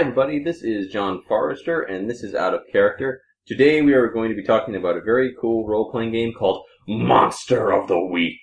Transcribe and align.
Hi, 0.00 0.04
everybody. 0.04 0.42
This 0.42 0.62
is 0.62 0.90
John 0.90 1.20
Forrester, 1.28 1.82
and 1.82 2.08
this 2.08 2.22
is 2.22 2.34
Out 2.34 2.54
of 2.54 2.62
Character. 2.72 3.20
Today, 3.46 3.82
we 3.82 3.92
are 3.92 4.08
going 4.08 4.30
to 4.30 4.34
be 4.34 4.42
talking 4.42 4.74
about 4.74 4.96
a 4.96 5.02
very 5.02 5.34
cool 5.38 5.68
role-playing 5.68 6.12
game 6.12 6.32
called 6.32 6.64
Monster 6.88 7.70
of 7.70 7.86
the 7.86 8.02
Week. 8.06 8.40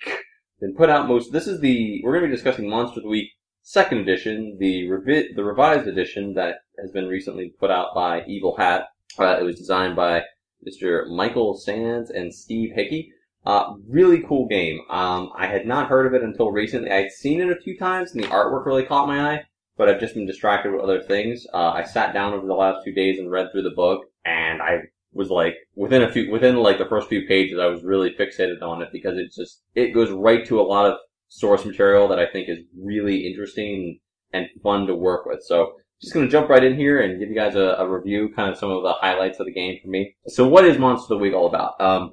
Been 0.61 0.75
put 0.75 0.91
out 0.91 1.07
most. 1.07 1.33
This 1.33 1.47
is 1.47 1.59
the. 1.59 1.99
We're 2.03 2.11
going 2.11 2.25
to 2.25 2.27
be 2.29 2.35
discussing 2.35 2.69
Monster 2.69 2.99
of 2.99 3.05
the 3.05 3.09
Week 3.09 3.31
Second 3.63 4.01
Edition, 4.01 4.57
the 4.59 4.83
revi- 4.83 5.35
the 5.35 5.43
revised 5.43 5.87
edition 5.87 6.35
that 6.35 6.57
has 6.79 6.91
been 6.91 7.07
recently 7.07 7.55
put 7.59 7.71
out 7.71 7.87
by 7.95 8.23
Evil 8.27 8.55
Hat. 8.55 8.83
Uh, 9.17 9.39
it 9.39 9.43
was 9.43 9.57
designed 9.57 9.95
by 9.95 10.21
Mr. 10.63 11.09
Michael 11.09 11.57
Sands 11.57 12.11
and 12.11 12.31
Steve 12.31 12.73
Hickey. 12.75 13.11
Uh, 13.47 13.73
really 13.89 14.21
cool 14.21 14.47
game. 14.47 14.81
Um, 14.91 15.31
I 15.35 15.47
had 15.47 15.65
not 15.65 15.89
heard 15.89 16.05
of 16.05 16.13
it 16.13 16.21
until 16.21 16.51
recently. 16.51 16.91
I'd 16.91 17.09
seen 17.09 17.41
it 17.41 17.49
a 17.49 17.59
few 17.59 17.79
times, 17.79 18.11
and 18.13 18.23
the 18.23 18.27
artwork 18.27 18.67
really 18.67 18.85
caught 18.85 19.07
my 19.07 19.33
eye 19.33 19.45
but 19.77 19.87
I've 19.87 19.99
just 19.99 20.15
been 20.15 20.25
distracted 20.25 20.71
with 20.71 20.81
other 20.81 21.01
things. 21.01 21.45
Uh, 21.53 21.71
I 21.71 21.83
sat 21.83 22.13
down 22.13 22.33
over 22.33 22.47
the 22.47 22.53
last 22.53 22.83
few 22.83 22.93
days 22.93 23.19
and 23.19 23.31
read 23.31 23.51
through 23.51 23.63
the 23.63 23.75
book, 23.75 24.01
and 24.25 24.61
I 24.61 24.79
was 25.13 25.29
like, 25.29 25.55
within 25.75 26.01
a 26.03 26.11
few, 26.11 26.31
within 26.31 26.57
like 26.57 26.77
the 26.77 26.85
first 26.85 27.09
few 27.09 27.27
pages, 27.27 27.59
I 27.59 27.67
was 27.67 27.83
really 27.83 28.11
fixated 28.11 28.61
on 28.61 28.81
it 28.81 28.89
because 28.91 29.17
it 29.17 29.31
just, 29.35 29.61
it 29.75 29.93
goes 29.93 30.11
right 30.11 30.45
to 30.47 30.59
a 30.59 30.63
lot 30.63 30.85
of 30.91 30.97
source 31.27 31.65
material 31.65 32.07
that 32.07 32.19
I 32.19 32.25
think 32.25 32.49
is 32.49 32.59
really 32.77 33.27
interesting 33.27 33.99
and 34.33 34.47
fun 34.63 34.87
to 34.87 34.95
work 34.95 35.25
with. 35.25 35.41
So, 35.43 35.73
just 36.01 36.13
gonna 36.13 36.27
jump 36.27 36.49
right 36.49 36.63
in 36.63 36.75
here 36.75 37.01
and 37.01 37.19
give 37.19 37.29
you 37.29 37.35
guys 37.35 37.55
a, 37.55 37.75
a 37.79 37.89
review, 37.89 38.31
kind 38.35 38.51
of 38.51 38.57
some 38.57 38.69
of 38.69 38.83
the 38.83 38.93
highlights 38.93 39.39
of 39.39 39.47
the 39.47 39.53
game 39.53 39.79
for 39.81 39.89
me. 39.89 40.15
So, 40.27 40.47
what 40.47 40.65
is 40.65 40.77
Monster 40.77 41.13
of 41.13 41.19
the 41.19 41.23
Week 41.23 41.33
all 41.33 41.47
about? 41.47 41.79
Um, 41.81 42.11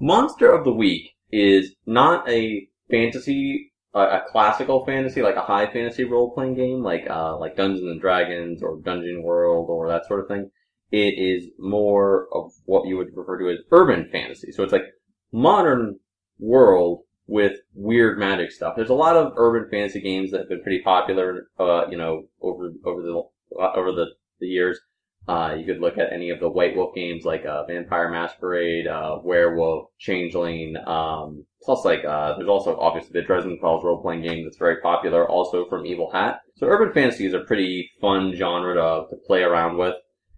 Monster 0.00 0.50
of 0.50 0.64
the 0.64 0.72
Week 0.72 1.10
is 1.30 1.74
not 1.86 2.28
a 2.28 2.68
fantasy 2.90 3.72
a, 3.98 4.18
a 4.18 4.24
classical 4.30 4.84
fantasy, 4.86 5.22
like 5.22 5.36
a 5.36 5.42
high 5.42 5.70
fantasy 5.70 6.04
role 6.04 6.32
playing 6.32 6.54
game, 6.54 6.82
like 6.82 7.06
uh, 7.08 7.36
like 7.38 7.56
Dungeons 7.56 7.86
and 7.86 8.00
Dragons 8.00 8.62
or 8.62 8.80
Dungeon 8.80 9.22
World 9.22 9.68
or 9.68 9.88
that 9.88 10.06
sort 10.06 10.20
of 10.20 10.28
thing. 10.28 10.50
It 10.90 11.14
is 11.18 11.50
more 11.58 12.28
of 12.32 12.52
what 12.64 12.86
you 12.86 12.96
would 12.96 13.08
refer 13.14 13.38
to 13.38 13.50
as 13.50 13.58
urban 13.70 14.08
fantasy. 14.10 14.52
So 14.52 14.62
it's 14.62 14.72
like 14.72 14.86
modern 15.32 15.98
world 16.38 17.02
with 17.26 17.58
weird 17.74 18.18
magic 18.18 18.50
stuff. 18.50 18.74
There's 18.74 18.88
a 18.88 18.94
lot 18.94 19.16
of 19.16 19.34
urban 19.36 19.68
fantasy 19.70 20.00
games 20.00 20.30
that 20.30 20.40
have 20.40 20.48
been 20.48 20.62
pretty 20.62 20.80
popular, 20.80 21.50
uh, 21.58 21.86
you 21.90 21.98
know, 21.98 22.22
over 22.40 22.70
over 22.86 23.02
the 23.02 23.22
uh, 23.60 23.72
over 23.74 23.92
the, 23.92 24.06
the 24.40 24.46
years. 24.46 24.78
Uh, 25.26 25.54
you 25.58 25.66
could 25.66 25.80
look 25.80 25.98
at 25.98 26.10
any 26.10 26.30
of 26.30 26.40
the 26.40 26.48
White 26.48 26.74
Wolf 26.74 26.94
games 26.94 27.24
like 27.24 27.44
uh, 27.44 27.66
Vampire 27.66 28.10
Masquerade, 28.10 28.86
uh, 28.86 29.18
Werewolf, 29.22 29.90
Changeling. 29.98 30.74
Um, 30.86 31.44
plus, 31.62 31.84
like 31.84 32.04
uh, 32.04 32.36
there's 32.36 32.48
also 32.48 32.76
obviously 32.78 33.12
the 33.12 33.26
Dresden 33.26 33.58
Files 33.60 33.84
role 33.84 34.00
playing 34.00 34.22
game 34.22 34.44
that's 34.44 34.58
very 34.58 34.80
popular, 34.80 35.28
also 35.28 35.68
from 35.68 35.86
Evil 35.86 36.10
Hat. 36.12 36.40
So 36.56 36.66
urban 36.66 36.92
fantasy 36.92 37.26
is 37.26 37.34
a 37.34 37.40
pretty 37.40 37.90
fun 38.00 38.34
genre 38.34 38.74
to, 38.74 39.06
to 39.10 39.16
play 39.26 39.42
around 39.42 39.76
with, 39.76 39.94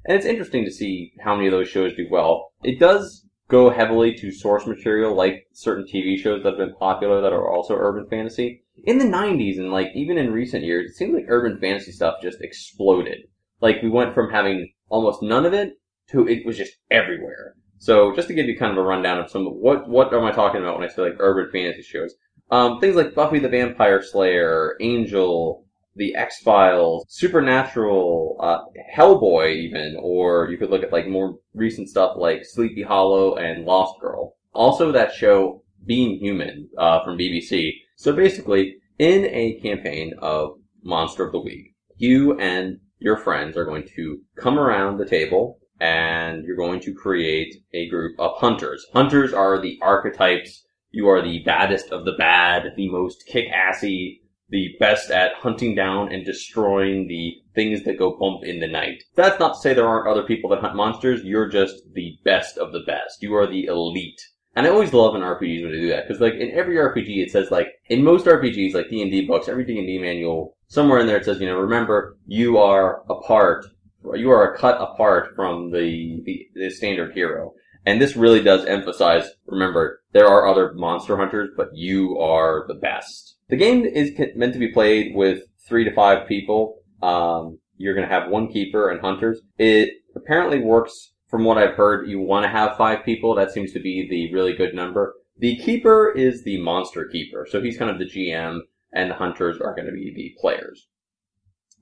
and 0.07 0.17
it's 0.17 0.27
interesting 0.27 0.65
to 0.65 0.71
see 0.71 1.13
how 1.21 1.35
many 1.35 1.47
of 1.47 1.53
those 1.53 1.69
shows 1.69 1.95
do 1.95 2.07
well. 2.11 2.53
It 2.63 2.79
does 2.79 3.27
go 3.51 3.69
heavily 3.69 4.15
to 4.15 4.31
source 4.31 4.67
material, 4.67 5.15
like 5.15 5.47
certain 5.53 5.85
TV 5.85 6.17
shows 6.17 6.43
that 6.43 6.51
have 6.51 6.59
been 6.59 6.77
popular 6.77 7.21
that 7.21 7.33
are 7.33 7.51
also 7.51 7.75
urban 7.75 8.07
fantasy. 8.09 8.63
In 8.85 8.99
the 8.99 9.05
90s 9.05 9.59
and 9.59 9.71
like 9.71 9.89
even 9.95 10.17
in 10.17 10.33
recent 10.33 10.65
years, 10.65 10.91
it 10.91 10.95
seems 10.95 11.15
like 11.15 11.27
urban 11.29 11.59
fantasy 11.61 11.93
stuff 11.93 12.23
just 12.23 12.41
exploded. 12.41 13.19
Like 13.61 13.83
we 13.83 13.91
went 13.91 14.15
from 14.15 14.31
having 14.31 14.73
almost 14.89 15.23
none 15.23 15.45
of 15.45 15.53
it 15.53 15.75
to 16.11 16.27
it 16.27 16.47
was 16.47 16.57
just 16.57 16.77
everywhere. 16.91 17.57
So 17.81 18.15
just 18.15 18.29
to 18.29 18.35
give 18.35 18.47
you 18.47 18.59
kind 18.59 18.73
of 18.73 18.79
a 18.79 18.83
rundown 18.83 19.19
of 19.19 19.31
some 19.31 19.47
what 19.47 19.89
what 19.89 20.13
am 20.13 20.25
I 20.25 20.33
talking 20.33 20.61
about 20.61 20.79
when 20.79 20.89
I 20.89 20.93
say 20.93 21.01
like 21.01 21.17
urban 21.19 21.51
fantasy 21.51 21.83
shows? 21.83 22.15
Um, 22.51 22.79
things 22.79 22.95
like 22.95 23.15
Buffy 23.15 23.39
the 23.39 23.49
Vampire 23.49 24.03
Slayer, 24.03 24.77
Angel, 24.81 25.65
The 25.97 26.15
X 26.15 26.41
Files, 26.43 27.07
Supernatural, 27.09 28.37
uh, 28.39 28.59
Hellboy, 28.95 29.55
even, 29.57 29.97
or 29.99 30.51
you 30.51 30.59
could 30.59 30.69
look 30.69 30.83
at 30.83 30.93
like 30.93 31.09
more 31.09 31.39
recent 31.55 31.89
stuff 31.89 32.17
like 32.19 32.45
Sleepy 32.45 32.83
Hollow 32.83 33.37
and 33.37 33.65
Lost 33.65 33.99
Girl. 33.99 34.35
Also, 34.53 34.93
that 34.93 35.15
show 35.15 35.63
Being 35.87 36.19
Human 36.19 36.69
uh, 36.77 37.03
from 37.03 37.17
BBC. 37.17 37.73
So 37.97 38.13
basically, 38.13 38.77
in 38.99 39.25
a 39.25 39.59
campaign 39.63 40.13
of 40.19 40.59
Monster 40.83 41.25
of 41.25 41.33
the 41.33 41.41
Week, 41.41 41.75
you 41.97 42.39
and 42.39 42.79
your 42.99 43.17
friends 43.17 43.57
are 43.57 43.65
going 43.65 43.89
to 43.97 44.21
come 44.37 44.59
around 44.59 44.99
the 44.99 45.07
table 45.07 45.60
and 45.81 46.45
you're 46.45 46.57
going 46.57 46.81
to 46.81 46.95
create 46.95 47.63
a 47.73 47.89
group 47.89 48.19
of 48.19 48.37
hunters. 48.37 48.87
Hunters 48.93 49.33
are 49.33 49.61
the 49.61 49.79
archetypes. 49.83 50.65
You 50.91 51.09
are 51.09 51.23
the 51.23 51.43
baddest 51.45 51.91
of 51.91 52.05
the 52.05 52.13
bad, 52.13 52.73
the 52.77 52.91
most 52.91 53.25
kick-assy, 53.27 54.21
the 54.51 54.75
best 54.79 55.11
at 55.11 55.35
hunting 55.35 55.75
down 55.75 56.13
and 56.13 56.25
destroying 56.25 57.07
the 57.07 57.37
things 57.55 57.85
that 57.85 57.99
go 57.99 58.17
bump 58.19 58.45
in 58.45 58.61
the 58.61 58.67
night. 58.67 59.05
That's 59.15 59.39
not 59.39 59.55
to 59.55 59.61
say 59.61 59.73
there 59.73 59.89
aren't 59.89 60.09
other 60.09 60.25
people 60.25 60.51
that 60.51 60.61
hunt 60.61 60.75
monsters. 60.75 61.23
You're 61.23 61.49
just 61.49 61.83
the 61.95 62.19
best 62.25 62.59
of 62.59 62.73
the 62.73 62.81
best. 62.81 63.23
You 63.23 63.35
are 63.37 63.47
the 63.47 63.67
elite. 63.67 64.21
And 64.57 64.67
I 64.67 64.71
always 64.71 64.93
love 64.93 65.15
in 65.15 65.23
RPGs 65.23 65.63
when 65.63 65.73
they 65.73 65.81
do 65.81 65.89
that 65.91 66.09
because, 66.09 66.21
like, 66.21 66.35
in 66.35 66.51
every 66.51 66.75
RPG, 66.75 67.23
it 67.23 67.31
says 67.31 67.53
like 67.53 67.69
in 67.87 68.03
most 68.03 68.27
RPGs, 68.27 68.75
like 68.75 68.91
D 68.91 69.01
and 69.01 69.11
D 69.11 69.25
books, 69.25 69.49
every 69.49 69.65
D 69.65 69.79
and 69.79 69.87
D 69.87 69.99
manual 69.99 70.57
somewhere 70.67 70.99
in 70.99 71.07
there 71.07 71.17
it 71.17 71.25
says, 71.25 71.41
you 71.41 71.47
know, 71.47 71.59
remember, 71.59 72.17
you 72.27 72.59
are 72.59 73.03
apart, 73.11 73.67
you 74.15 74.31
are 74.31 74.53
a 74.53 74.59
cut 74.59 74.81
apart 74.81 75.35
from 75.35 75.71
the, 75.71 76.23
the, 76.25 76.49
the 76.55 76.71
standard 76.71 77.13
hero. 77.15 77.55
And 77.87 78.01
this 78.01 78.17
really 78.17 78.43
does 78.43 78.65
emphasize, 78.67 79.29
remember, 79.47 80.03
there 80.13 80.29
are 80.29 80.47
other 80.47 80.73
monster 80.75 81.17
hunters, 81.17 81.51
but 81.57 81.69
you 81.73 82.19
are 82.19 82.65
the 82.69 82.75
best. 82.75 83.37
The 83.49 83.57
game 83.57 83.85
is 83.85 84.13
meant 84.37 84.53
to 84.53 84.59
be 84.59 84.73
played 84.73 85.15
with 85.15 85.43
three 85.67 85.85
to 85.85 85.95
five 85.95 86.29
people. 86.29 86.77
Um, 87.03 87.59
you're 87.77 87.95
going 87.95 88.07
to 88.07 88.15
have 88.15 88.31
one 88.31 88.49
keeper 88.53 88.91
and 88.91 89.01
hunters. 89.01 89.41
It 89.59 89.91
apparently 90.15 90.61
works 90.61 91.13
from 91.29 91.45
what 91.45 91.57
I've 91.57 91.75
heard. 91.75 92.09
You 92.09 92.21
want 92.21 92.45
to 92.45 92.51
have 92.51 92.77
five 92.77 93.05
people. 93.05 93.35
That 93.35 93.53
seems 93.53 93.73
to 93.73 93.81
be 93.81 94.07
the 94.09 94.33
really 94.35 94.53
good 94.53 94.75
number. 94.75 95.15
The 95.39 95.57
keeper 95.57 96.13
is 96.15 96.45
the 96.45 96.61
monster 96.61 97.07
keeper. 97.07 97.47
So 97.51 97.63
he's 97.63 97.79
kind 97.79 97.91
of 97.91 97.99
the 97.99 98.05
GM 98.05 98.61
and 98.93 99.11
the 99.11 99.15
hunters 99.15 99.59
are 99.61 99.75
going 99.75 99.87
to 99.87 99.93
be 99.93 100.13
the 100.15 100.35
players. 100.39 100.89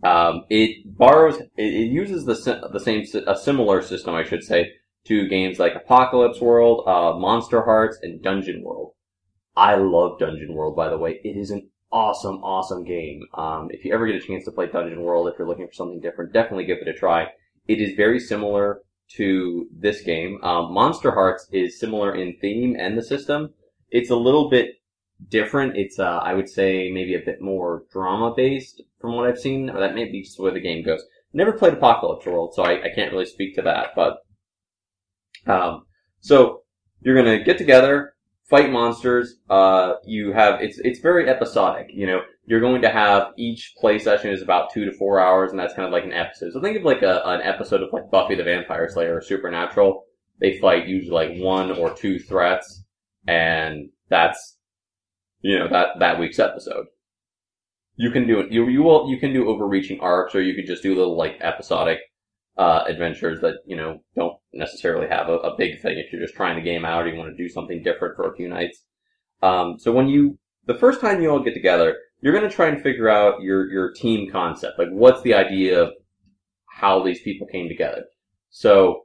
Um, 0.04 0.44
it 0.48 0.96
borrows, 0.96 1.40
it, 1.40 1.50
it, 1.56 1.90
uses 1.90 2.24
the 2.24 2.68
the 2.72 2.78
same 2.78 3.04
a 3.26 3.36
similar 3.36 3.82
system, 3.82 4.14
I 4.14 4.22
should 4.22 4.44
say, 4.44 4.70
to 5.06 5.28
games 5.28 5.58
like 5.58 5.74
Apocalypse 5.74 6.40
World, 6.40 6.86
uh, 6.86 7.18
Monster 7.18 7.64
Hearts, 7.64 7.98
and 8.02 8.22
Dungeon 8.22 8.62
World. 8.62 8.92
I 9.56 9.74
love 9.74 10.20
Dungeon 10.20 10.54
World, 10.54 10.76
by 10.76 10.88
the 10.88 10.98
way. 10.98 11.20
It 11.24 11.36
is 11.36 11.50
an 11.50 11.68
awesome, 11.90 12.36
awesome 12.44 12.84
game. 12.84 13.22
Um, 13.34 13.68
if 13.72 13.84
you 13.84 13.92
ever 13.92 14.06
get 14.06 14.22
a 14.22 14.26
chance 14.26 14.44
to 14.44 14.52
play 14.52 14.66
Dungeon 14.66 15.02
World, 15.02 15.28
if 15.28 15.34
you're 15.38 15.48
looking 15.48 15.66
for 15.66 15.72
something 15.72 16.00
different, 16.00 16.32
definitely 16.32 16.66
give 16.66 16.78
it 16.78 16.88
a 16.88 16.92
try. 16.92 17.28
It 17.66 17.80
is 17.80 17.96
very 17.96 18.20
similar 18.20 18.82
to 19.16 19.66
this 19.76 20.02
game. 20.02 20.38
Um, 20.42 20.72
Monster 20.72 21.10
Hearts 21.10 21.48
is 21.52 21.80
similar 21.80 22.14
in 22.14 22.36
theme 22.40 22.76
and 22.78 22.96
the 22.96 23.02
system. 23.02 23.54
It's 23.90 24.10
a 24.10 24.16
little 24.16 24.48
bit 24.50 24.76
different. 25.28 25.76
It's, 25.76 25.98
uh, 25.98 26.20
I 26.22 26.34
would 26.34 26.48
say 26.48 26.90
maybe 26.92 27.14
a 27.14 27.24
bit 27.24 27.40
more 27.40 27.84
drama 27.92 28.32
based 28.36 28.82
from 29.00 29.16
what 29.16 29.28
I've 29.28 29.38
seen, 29.38 29.70
or 29.70 29.80
that 29.80 29.94
may 29.94 30.04
be 30.04 30.22
just 30.22 30.36
the 30.36 30.42
way 30.44 30.52
the 30.52 30.60
game 30.60 30.84
goes. 30.84 31.02
Never 31.32 31.52
played 31.52 31.74
Apocalypse 31.74 32.26
World, 32.26 32.54
so 32.54 32.62
I, 32.62 32.82
I 32.84 32.94
can't 32.94 33.12
really 33.12 33.26
speak 33.26 33.54
to 33.56 33.62
that, 33.62 33.88
but, 33.96 34.18
um, 35.46 35.86
so 36.20 36.62
you're 37.00 37.16
gonna 37.16 37.42
get 37.42 37.58
together, 37.58 38.14
fight 38.44 38.70
monsters, 38.70 39.36
uh, 39.50 39.94
you 40.04 40.32
have, 40.32 40.60
it's, 40.62 40.78
it's 40.78 41.00
very 41.00 41.28
episodic, 41.28 41.88
you 41.92 42.06
know, 42.06 42.20
you're 42.46 42.60
going 42.60 42.80
to 42.80 42.88
have 42.88 43.34
each 43.36 43.74
play 43.78 43.98
session 43.98 44.30
is 44.30 44.40
about 44.40 44.72
two 44.72 44.86
to 44.86 44.92
four 44.92 45.20
hours, 45.20 45.50
and 45.50 45.60
that's 45.60 45.74
kind 45.74 45.86
of 45.86 45.92
like 45.92 46.04
an 46.04 46.14
episode. 46.14 46.50
So 46.52 46.62
think 46.62 46.78
of 46.78 46.82
like 46.82 47.02
a, 47.02 47.20
an 47.26 47.42
episode 47.42 47.82
of 47.82 47.92
like 47.92 48.10
Buffy 48.10 48.36
the 48.36 48.42
Vampire 48.42 48.88
Slayer 48.88 49.18
or 49.18 49.20
Supernatural. 49.20 50.04
They 50.40 50.58
fight 50.58 50.88
usually 50.88 51.10
like 51.10 51.42
one 51.42 51.70
or 51.72 51.92
two 51.92 52.18
threats, 52.18 52.84
and 53.26 53.90
that's 54.08 54.56
you 55.40 55.58
know, 55.58 55.68
that, 55.68 55.98
that 55.98 56.18
week's 56.18 56.38
episode. 56.38 56.86
You 57.96 58.10
can 58.10 58.26
do 58.26 58.40
it, 58.40 58.52
you, 58.52 58.68
you 58.68 58.82
will, 58.82 59.10
you 59.10 59.18
can 59.18 59.32
do 59.32 59.48
overreaching 59.48 60.00
arcs 60.00 60.34
or 60.34 60.42
you 60.42 60.54
can 60.54 60.66
just 60.66 60.82
do 60.82 60.94
little 60.94 61.16
like 61.16 61.38
episodic, 61.40 61.98
uh, 62.56 62.84
adventures 62.86 63.40
that, 63.40 63.56
you 63.66 63.76
know, 63.76 64.02
don't 64.16 64.36
necessarily 64.52 65.08
have 65.08 65.28
a, 65.28 65.38
a 65.38 65.56
big 65.56 65.80
thing 65.80 65.98
if 65.98 66.12
you're 66.12 66.22
just 66.22 66.34
trying 66.34 66.56
the 66.56 66.62
game 66.62 66.84
out 66.84 67.04
or 67.04 67.08
you 67.08 67.18
want 67.18 67.30
to 67.30 67.42
do 67.42 67.48
something 67.48 67.82
different 67.82 68.16
for 68.16 68.30
a 68.30 68.36
few 68.36 68.48
nights. 68.48 68.82
Um, 69.42 69.78
so 69.78 69.92
when 69.92 70.08
you, 70.08 70.38
the 70.66 70.74
first 70.74 71.00
time 71.00 71.22
you 71.22 71.30
all 71.30 71.42
get 71.42 71.54
together, 71.54 71.96
you're 72.20 72.32
going 72.32 72.48
to 72.48 72.54
try 72.54 72.66
and 72.66 72.82
figure 72.82 73.08
out 73.08 73.42
your, 73.42 73.70
your 73.70 73.92
team 73.92 74.30
concept. 74.30 74.78
Like 74.78 74.90
what's 74.90 75.22
the 75.22 75.34
idea 75.34 75.82
of 75.82 75.92
how 76.66 77.02
these 77.02 77.20
people 77.22 77.46
came 77.46 77.68
together? 77.68 78.04
So 78.50 79.04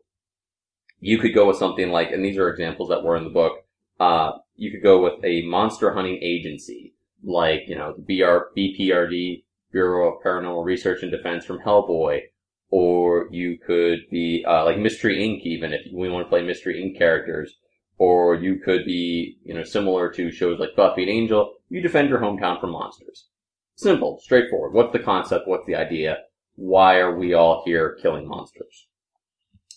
you 0.99 1.17
could 1.17 1.35
go 1.35 1.47
with 1.47 1.57
something 1.57 1.89
like, 1.89 2.11
and 2.11 2.23
these 2.23 2.37
are 2.37 2.49
examples 2.49 2.89
that 2.89 3.03
were 3.03 3.17
in 3.17 3.23
the 3.23 3.29
book, 3.29 3.53
uh, 3.99 4.31
you 4.55 4.71
could 4.71 4.83
go 4.83 5.01
with 5.03 5.23
a 5.23 5.43
monster 5.43 5.93
hunting 5.93 6.19
agency, 6.21 6.93
like, 7.23 7.61
you 7.67 7.75
know, 7.75 7.95
the 7.97 8.03
BR, 8.03 8.57
BPRD, 8.57 9.43
Bureau 9.71 10.13
of 10.13 10.23
Paranormal 10.23 10.65
Research 10.65 11.01
and 11.01 11.11
Defense 11.11 11.45
from 11.45 11.59
Hellboy, 11.59 12.21
or 12.69 13.27
you 13.31 13.57
could 13.57 13.99
be, 14.11 14.43
uh, 14.47 14.65
like 14.65 14.77
Mystery 14.77 15.17
Inc. 15.17 15.41
even, 15.43 15.73
if 15.73 15.81
we 15.93 16.09
want 16.09 16.25
to 16.25 16.29
play 16.29 16.43
Mystery 16.43 16.75
Inc. 16.75 16.97
characters, 16.97 17.55
or 17.97 18.35
you 18.35 18.59
could 18.59 18.85
be, 18.85 19.37
you 19.43 19.53
know, 19.53 19.63
similar 19.63 20.11
to 20.11 20.31
shows 20.31 20.59
like 20.59 20.75
Buffy 20.75 21.03
and 21.03 21.11
Angel, 21.11 21.53
you 21.69 21.81
defend 21.81 22.09
your 22.09 22.19
hometown 22.19 22.59
from 22.59 22.71
monsters. 22.71 23.27
Simple, 23.75 24.19
straightforward. 24.21 24.73
What's 24.73 24.93
the 24.93 24.99
concept? 24.99 25.47
What's 25.47 25.65
the 25.65 25.75
idea? 25.75 26.17
why 26.55 26.97
are 26.97 27.15
we 27.15 27.33
all 27.33 27.63
here 27.65 27.97
killing 28.01 28.27
monsters? 28.27 28.87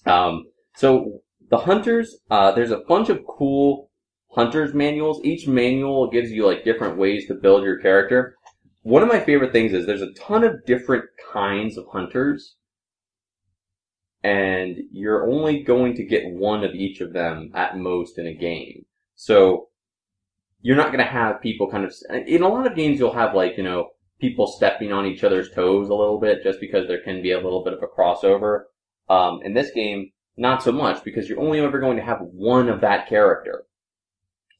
Um, 0.04 0.46
so 0.74 1.20
the 1.50 1.58
hunters, 1.58 2.16
uh, 2.30 2.52
there's 2.52 2.70
a 2.70 2.82
bunch 2.88 3.08
of 3.08 3.20
cool 3.26 3.85
hunters 4.30 4.74
manuals. 4.74 5.20
Each 5.24 5.46
manual 5.46 6.10
gives 6.10 6.30
you 6.30 6.46
like 6.46 6.64
different 6.64 6.98
ways 6.98 7.26
to 7.28 7.34
build 7.34 7.64
your 7.64 7.78
character. 7.78 8.36
One 8.82 9.02
of 9.02 9.08
my 9.08 9.20
favorite 9.20 9.52
things 9.52 9.72
is 9.72 9.86
there's 9.86 10.02
a 10.02 10.12
ton 10.12 10.44
of 10.44 10.64
different 10.64 11.04
kinds 11.32 11.76
of 11.76 11.86
hunters 11.92 12.56
and 14.26 14.76
you're 14.90 15.30
only 15.30 15.62
going 15.62 15.94
to 15.94 16.04
get 16.04 16.28
one 16.28 16.64
of 16.64 16.74
each 16.74 17.00
of 17.00 17.12
them 17.12 17.52
at 17.54 17.78
most 17.78 18.18
in 18.18 18.26
a 18.26 18.34
game. 18.34 18.84
So 19.14 19.68
you're 20.60 20.76
not 20.76 20.88
going 20.88 21.04
to 21.04 21.10
have 21.10 21.40
people 21.40 21.70
kind 21.70 21.84
of 21.84 21.94
in 22.26 22.42
a 22.42 22.48
lot 22.48 22.66
of 22.66 22.74
games 22.74 22.98
you'll 22.98 23.12
have 23.12 23.34
like 23.34 23.56
you 23.56 23.62
know 23.62 23.90
people 24.20 24.48
stepping 24.48 24.92
on 24.92 25.06
each 25.06 25.22
other's 25.22 25.50
toes 25.50 25.88
a 25.88 25.94
little 25.94 26.18
bit 26.18 26.42
just 26.42 26.58
because 26.58 26.88
there 26.88 27.02
can 27.02 27.22
be 27.22 27.32
a 27.32 27.40
little 27.40 27.62
bit 27.62 27.74
of 27.74 27.82
a 27.82 27.86
crossover. 27.86 28.62
Um, 29.08 29.40
in 29.44 29.54
this 29.54 29.70
game, 29.70 30.10
not 30.36 30.62
so 30.62 30.72
much 30.72 31.04
because 31.04 31.28
you're 31.28 31.40
only 31.40 31.60
ever 31.60 31.78
going 31.78 31.96
to 31.96 32.02
have 32.02 32.18
one 32.20 32.68
of 32.68 32.80
that 32.80 33.08
character. 33.08 33.64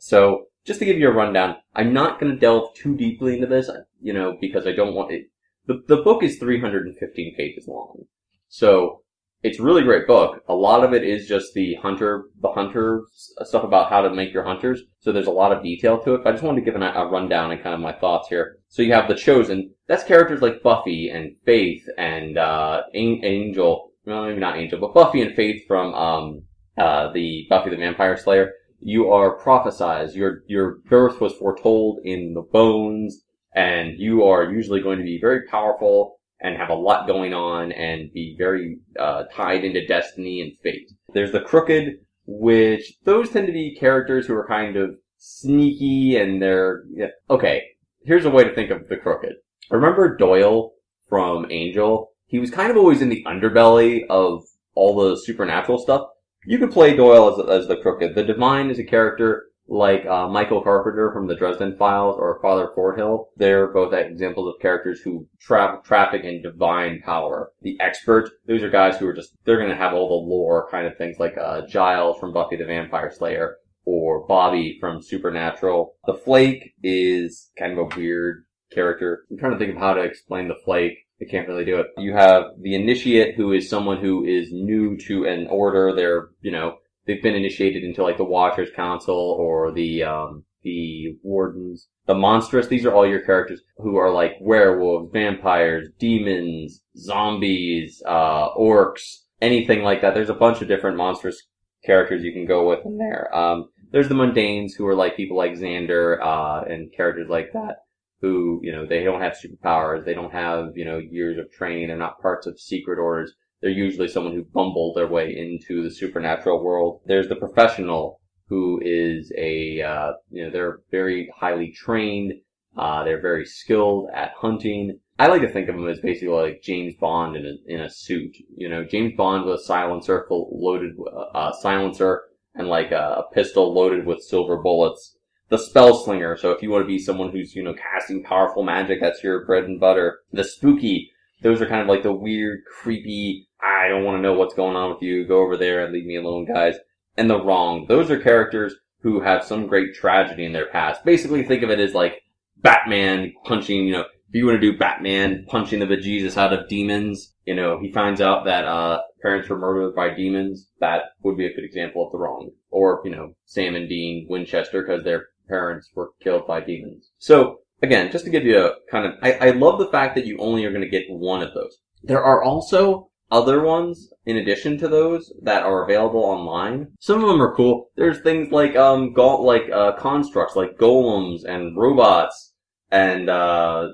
So 0.07 0.45
just 0.65 0.79
to 0.79 0.85
give 0.85 0.99
you 0.99 1.09
a 1.09 1.13
rundown, 1.13 1.57
I'm 1.75 1.93
not 1.93 2.21
going 2.21 2.33
to 2.33 2.39
delve 2.39 2.75
too 2.75 2.95
deeply 2.97 3.35
into 3.35 3.49
this, 3.49 3.69
you 4.01 4.13
know, 4.13 4.37
because 4.41 4.65
I 4.65 4.71
don't 4.71 4.95
want 4.95 5.11
it. 5.11 5.25
The, 5.67 5.83
the 5.89 5.97
book 5.97 6.23
is 6.23 6.39
315 6.39 7.35
pages 7.37 7.67
long. 7.67 8.05
So 8.47 9.03
it's 9.43 9.59
a 9.59 9.65
really 9.65 9.83
great 9.83 10.07
book. 10.07 10.45
A 10.49 10.55
lot 10.55 10.85
of 10.85 10.95
it 10.95 11.03
is 11.03 11.27
just 11.27 11.55
the 11.55 11.75
hunter, 11.83 12.27
the 12.41 12.53
hunter 12.53 13.03
stuff 13.13 13.65
about 13.65 13.91
how 13.91 14.01
to 14.01 14.15
make 14.15 14.33
your 14.33 14.45
hunters. 14.45 14.81
So 15.01 15.11
there's 15.11 15.27
a 15.27 15.33
lot 15.33 15.51
of 15.51 15.65
detail 15.65 15.99
to 16.05 16.15
it. 16.15 16.23
But 16.23 16.29
I 16.29 16.33
just 16.35 16.45
wanted 16.45 16.61
to 16.61 16.65
give 16.65 16.81
an, 16.81 16.85
a 16.85 17.07
rundown 17.07 17.51
and 17.51 17.61
kind 17.61 17.75
of 17.75 17.81
my 17.81 17.93
thoughts 17.93 18.29
here. 18.29 18.61
So 18.69 18.83
you 18.83 18.93
have 18.93 19.09
the 19.09 19.17
chosen. 19.17 19.75
That's 19.89 20.05
characters 20.05 20.41
like 20.41 20.63
Buffy 20.63 21.09
and 21.09 21.35
Faith 21.45 21.85
and 21.99 22.39
uh, 22.39 22.83
Angel. 22.95 23.91
Well, 24.05 24.27
maybe 24.27 24.39
not 24.39 24.57
Angel, 24.57 24.79
but 24.79 24.95
Buffy 24.95 25.23
and 25.23 25.35
Faith 25.35 25.67
from 25.67 25.95
um, 25.95 26.43
uh, 26.79 27.11
the 27.13 27.49
Buffy 27.51 27.71
the 27.71 27.77
Vampire 27.77 28.17
Slayer. 28.17 28.53
You 28.87 29.11
are 29.11 29.37
prophesized. 29.37 30.15
Your 30.15 30.45
your 30.47 30.77
birth 30.89 31.21
was 31.21 31.33
foretold 31.33 31.99
in 32.05 32.35
the 32.35 32.43
bones, 32.43 33.25
and 33.53 33.99
you 33.99 34.23
are 34.23 34.45
usually 34.45 34.81
going 34.81 34.99
to 34.99 35.05
be 35.05 35.19
very 35.21 35.45
powerful 35.49 36.21
and 36.41 36.57
have 36.57 36.69
a 36.69 36.75
lot 36.75 37.09
going 37.09 37.35
on 37.35 37.73
and 37.73 38.13
be 38.13 38.37
very 38.39 38.79
uh, 38.97 39.25
tied 39.35 39.65
into 39.65 39.85
destiny 39.89 40.41
and 40.41 40.53
fate. 40.63 40.93
There's 41.13 41.33
the 41.33 41.41
crooked, 41.41 41.99
which 42.29 42.93
those 43.03 43.31
tend 43.31 43.49
to 43.49 43.53
be 43.53 43.75
characters 43.75 44.25
who 44.25 44.37
are 44.37 44.47
kind 44.47 44.77
of 44.77 44.95
sneaky 45.19 46.17
and 46.17 46.41
they're 46.41 46.85
yeah. 46.95 47.09
okay. 47.29 47.65
Here's 48.05 48.25
a 48.25 48.31
way 48.31 48.45
to 48.45 48.55
think 48.55 48.71
of 48.71 48.89
the 48.89 48.99
crooked. 48.99 49.33
Remember 49.69 50.17
Doyle 50.17 50.75
from 51.09 51.51
Angel? 51.51 52.13
He 52.29 52.39
was 52.39 52.53
kind 52.53 52.71
of 52.71 52.77
always 52.77 53.03
in 53.03 53.09
the 53.09 53.25
underbelly 53.27 54.07
of 54.09 54.45
all 54.77 54.95
the 54.95 55.17
supernatural 55.17 55.79
stuff. 55.79 56.07
You 56.47 56.59
could 56.59 56.71
play 56.71 56.95
Doyle 56.95 57.41
as, 57.41 57.63
as 57.63 57.69
the 57.69 57.77
crooked. 57.77 58.15
The 58.15 58.23
divine 58.23 58.71
is 58.71 58.79
a 58.79 58.85
character 58.85 59.47
like 59.69 60.07
uh, 60.07 60.29
Michael 60.29 60.63
Carpenter 60.63 61.11
from 61.13 61.27
the 61.27 61.35
Dresden 61.35 61.77
Files 61.77 62.17
or 62.19 62.39
Father 62.41 62.71
Forthill. 62.77 63.27
They're 63.37 63.67
both 63.67 63.93
examples 63.93 64.55
of 64.55 64.61
characters 64.61 65.01
who 65.01 65.27
tra- 65.41 65.81
traffic 65.85 66.23
in 66.23 66.43
divine 66.43 67.03
power. 67.05 67.51
The 67.63 67.77
expert, 67.81 68.31
those 68.47 68.63
are 68.63 68.71
guys 68.71 68.97
who 68.97 69.09
are 69.09 69.13
just, 69.13 69.33
they're 69.45 69.61
gonna 69.61 69.75
have 69.75 69.93
all 69.93 70.09
the 70.09 70.29
lore 70.29 70.69
kind 70.71 70.87
of 70.87 70.97
things 70.97 71.19
like 71.19 71.37
uh, 71.37 71.67
Giles 71.67 72.19
from 72.21 72.33
Buffy 72.33 72.57
the 72.57 72.65
Vampire 72.65 73.11
Slayer 73.11 73.57
or 73.85 74.27
Bobby 74.27 74.79
from 74.81 75.03
Supernatural. 75.03 75.97
The 76.07 76.15
Flake 76.15 76.75
is 76.83 77.51
kind 77.59 77.73
of 77.73 77.79
a 77.79 77.97
weird 77.97 78.45
character. 78.73 79.25
I'm 79.31 79.39
trying 79.39 79.53
to 79.53 79.59
think 79.59 79.73
of 79.73 79.81
how 79.81 79.95
to 79.95 80.03
explain 80.03 80.49
the 80.49 80.57
Flake. 80.65 81.06
I 81.21 81.25
can't 81.25 81.49
really 81.49 81.65
do 81.65 81.79
it. 81.79 81.87
You 81.97 82.13
have 82.13 82.45
the 82.61 82.75
initiate 82.75 83.37
who 83.37 83.53
is 83.53 83.71
someone 83.71 83.99
who 83.99 84.25
is 84.25 84.53
new 84.53 84.97
to 85.09 85.25
an 85.25 85.47
order. 85.49 85.95
They're, 85.95 86.29
you 86.43 86.51
know, 86.51 86.79
they've 87.07 87.23
been 87.23 87.35
initiated 87.35 87.85
into 87.85 88.03
like 88.03 88.19
the 88.19 88.25
Watchers 88.25 88.69
Council 88.77 89.15
or 89.17 89.73
the 89.73 90.03
um, 90.03 90.45
the 90.63 91.17
Wardens. 91.23 91.89
The 92.07 92.15
monstrous, 92.15 92.69
these 92.69 92.85
are 92.85 92.93
all 92.93 93.07
your 93.07 93.25
characters 93.25 93.63
who 93.79 93.97
are 93.97 94.11
like 94.11 94.33
werewolves, 94.41 95.11
vampires, 95.13 95.89
demons, 95.99 96.83
zombies, 96.97 98.03
uh, 98.07 98.51
orcs, 98.55 99.17
anything 99.41 99.83
like 99.83 100.03
that. 100.03 100.15
There's 100.15 100.31
a 100.31 100.35
bunch 100.35 100.61
of 100.61 100.69
different 100.69 100.99
monstrous 100.99 101.43
characters 101.85 102.23
you 102.23 102.33
can 102.33 102.47
go 102.47 102.69
with 102.69 102.85
in 102.85 102.99
there. 102.99 103.35
Um, 103.35 103.71
there's 103.91 104.09
the 104.09 104.15
mundanes 104.15 104.73
who 104.77 104.87
are 104.87 104.95
like 104.95 105.17
people 105.17 105.37
like 105.37 105.53
Xander, 105.53 106.21
uh, 106.21 106.65
and 106.69 106.93
characters 106.93 107.29
like 107.31 107.53
that 107.55 107.86
who, 108.21 108.61
you 108.63 108.73
know, 108.73 108.87
they 108.87 109.05
don't 109.05 109.21
have 109.21 109.35
superpowers. 109.35 110.05
They 110.05 110.15
don't 110.15 110.33
have, 110.33 110.71
you 110.75 110.85
know, 110.85 110.99
years 110.99 111.39
of 111.39 111.51
training. 111.53 111.89
They're 111.89 111.97
not 111.97 112.21
parts 112.21 112.47
of 112.47 112.59
secret 112.59 112.99
orders 112.99 113.35
they're 113.61 113.71
usually 113.71 114.09
someone 114.09 114.35
who 114.35 114.45
bumbled 114.45 114.97
their 114.97 115.09
way 115.09 115.35
into 115.37 115.83
the 115.83 115.91
supernatural 115.91 116.63
world. 116.63 117.01
There's 117.07 117.29
the 117.29 117.37
professional 117.37 118.21
who 118.49 118.81
is 118.85 119.33
a, 119.37 119.83
uh, 119.83 120.13
you 120.31 120.45
know, 120.45 120.51
they're 120.51 120.81
very 120.91 121.33
highly 121.37 121.73
trained. 121.73 122.35
Uh, 122.77 123.05
they're 123.05 123.21
very 123.21 123.47
skilled 123.47 124.11
at 124.15 124.33
hunting. 124.37 125.01
I 125.19 125.29
like 125.29 125.41
to 125.41 125.49
think 125.49 125.69
of 125.69 125.77
them 125.77 125.89
as 125.89 126.01
basically 126.01 126.29
like 126.29 126.63
James 126.63 126.95
Bond 127.01 127.37
in 127.37 127.47
a, 127.47 127.75
in 127.75 127.81
a 127.81 127.91
suit. 127.91 128.37
You 128.55 128.69
know, 128.69 128.85
James 128.85 129.15
Bond 129.17 129.47
with 129.47 129.61
a 129.61 129.65
silencer 129.65 130.27
full 130.29 130.51
loaded, 130.53 130.93
uh, 131.35 131.53
silencer 131.53 132.25
and 132.55 132.69
like 132.69 132.93
a 132.93 133.25
pistol 133.33 133.73
loaded 133.73 134.05
with 134.05 134.23
silver 134.23 134.59
bullets. 134.59 135.17
The 135.49 135.59
spell 135.59 135.95
slinger. 135.95 136.37
So 136.37 136.51
if 136.51 136.63
you 136.63 136.71
want 136.71 136.83
to 136.83 136.89
be 136.89 136.99
someone 136.99 137.31
who's, 137.31 137.55
you 137.55 137.63
know, 137.63 137.75
casting 137.75 138.23
powerful 138.23 138.63
magic, 138.63 139.01
that's 139.01 139.23
your 139.23 139.45
bread 139.45 139.65
and 139.65 139.79
butter. 139.79 140.21
The 140.33 140.45
spooky 140.45 141.13
those 141.43 141.61
are 141.61 141.67
kind 141.67 141.83
of 141.83 141.89
like 141.89 142.03
the 142.03 142.13
weird, 142.13 142.65
creepy, 142.65 143.49
I 143.61 143.89
don't 143.89 144.05
want 144.05 144.19
to 144.19 144.23
know 144.23 144.35
what's 144.35 144.55
going 144.55 144.77
on 144.77 144.91
with 144.91 145.03
you, 145.03 145.27
go 145.27 145.41
over 145.41 145.57
there 145.57 145.85
and 145.85 145.93
leave 145.93 146.07
me 146.07 146.17
alone 146.17 146.47
guys. 146.47 146.77
And 147.17 147.29
the 147.29 147.43
Wronged, 147.43 147.89
those 147.89 148.11
are 148.11 148.19
characters 148.19 148.75
who 149.01 149.21
have 149.21 149.45
some 149.45 149.67
great 149.67 149.95
tragedy 149.95 150.45
in 150.45 150.53
their 150.53 150.67
past. 150.67 151.05
Basically 151.05 151.45
think 151.45 151.63
of 151.63 151.71
it 151.71 151.79
as 151.79 151.95
like 151.95 152.23
Batman 152.57 153.33
punching, 153.45 153.87
you 153.87 153.93
know, 153.93 154.01
if 154.01 154.35
you 154.35 154.47
want 154.47 154.61
to 154.61 154.73
do 154.73 154.77
Batman 154.77 155.47
punching 155.49 155.79
the 155.79 155.87
bejesus 155.87 156.37
out 156.37 156.53
of 156.53 156.69
demons, 156.69 157.35
you 157.45 157.55
know, 157.55 157.79
he 157.79 157.93
finds 157.93 158.21
out 158.21 158.45
that, 158.47 158.65
uh, 158.65 159.01
parents 159.27 159.49
were 159.49 159.59
murdered 159.59 159.97
by 159.97 160.15
demons, 160.15 160.69
that 160.79 161.03
would 161.23 161.37
be 161.37 161.47
a 161.47 161.53
good 161.53 161.65
example 161.65 162.07
of 162.07 162.13
the 162.13 162.19
Wronged. 162.19 162.53
Or, 162.71 163.03
you 163.05 163.11
know, 163.11 163.35
Sam 163.45 163.75
and 163.75 163.89
Dean 163.89 164.27
Winchester 164.31 164.83
because 164.83 165.03
their 165.03 165.27
parents 165.49 165.91
were 165.97 166.13
killed 166.23 166.47
by 166.47 166.61
demons. 166.61 167.11
So, 167.19 167.59
again, 167.83 168.13
just 168.13 168.25
to 168.25 168.31
give 168.31 168.45
you 168.45 168.59
a 168.59 168.75
kind 168.89 169.05
of, 169.05 169.15
I, 169.23 169.49
I 169.49 169.51
love 169.51 169.81
the 169.81 169.91
fact 169.91 170.15
that 170.15 170.27
you 170.27 170.39
only 170.39 170.65
are 170.65 170.71
going 170.71 170.85
to 170.85 170.89
get 170.89 171.07
one 171.09 171.43
of 171.43 171.55
those. 171.55 171.77
There 172.05 172.23
are 172.23 172.41
also 172.41 173.11
other 173.33 173.65
ones 173.65 174.13
in 174.27 174.37
addition 174.37 174.79
to 174.79 174.87
those 174.87 175.33
that 175.43 175.65
are 175.65 175.83
available 175.83 176.21
online. 176.21 176.93
Some 177.01 177.21
of 177.21 177.29
them 177.29 177.43
are 177.43 177.57
cool. 177.57 177.91
There's 177.97 178.21
things 178.21 178.53
like 178.53 178.77
um 178.77 179.13
go- 179.13 179.43
like 179.43 179.69
uh, 179.73 179.97
constructs 179.97 180.55
like 180.55 180.79
golems 180.79 181.45
and 181.45 181.77
robots 181.77 182.53
and 182.93 183.29
uh 183.29 183.89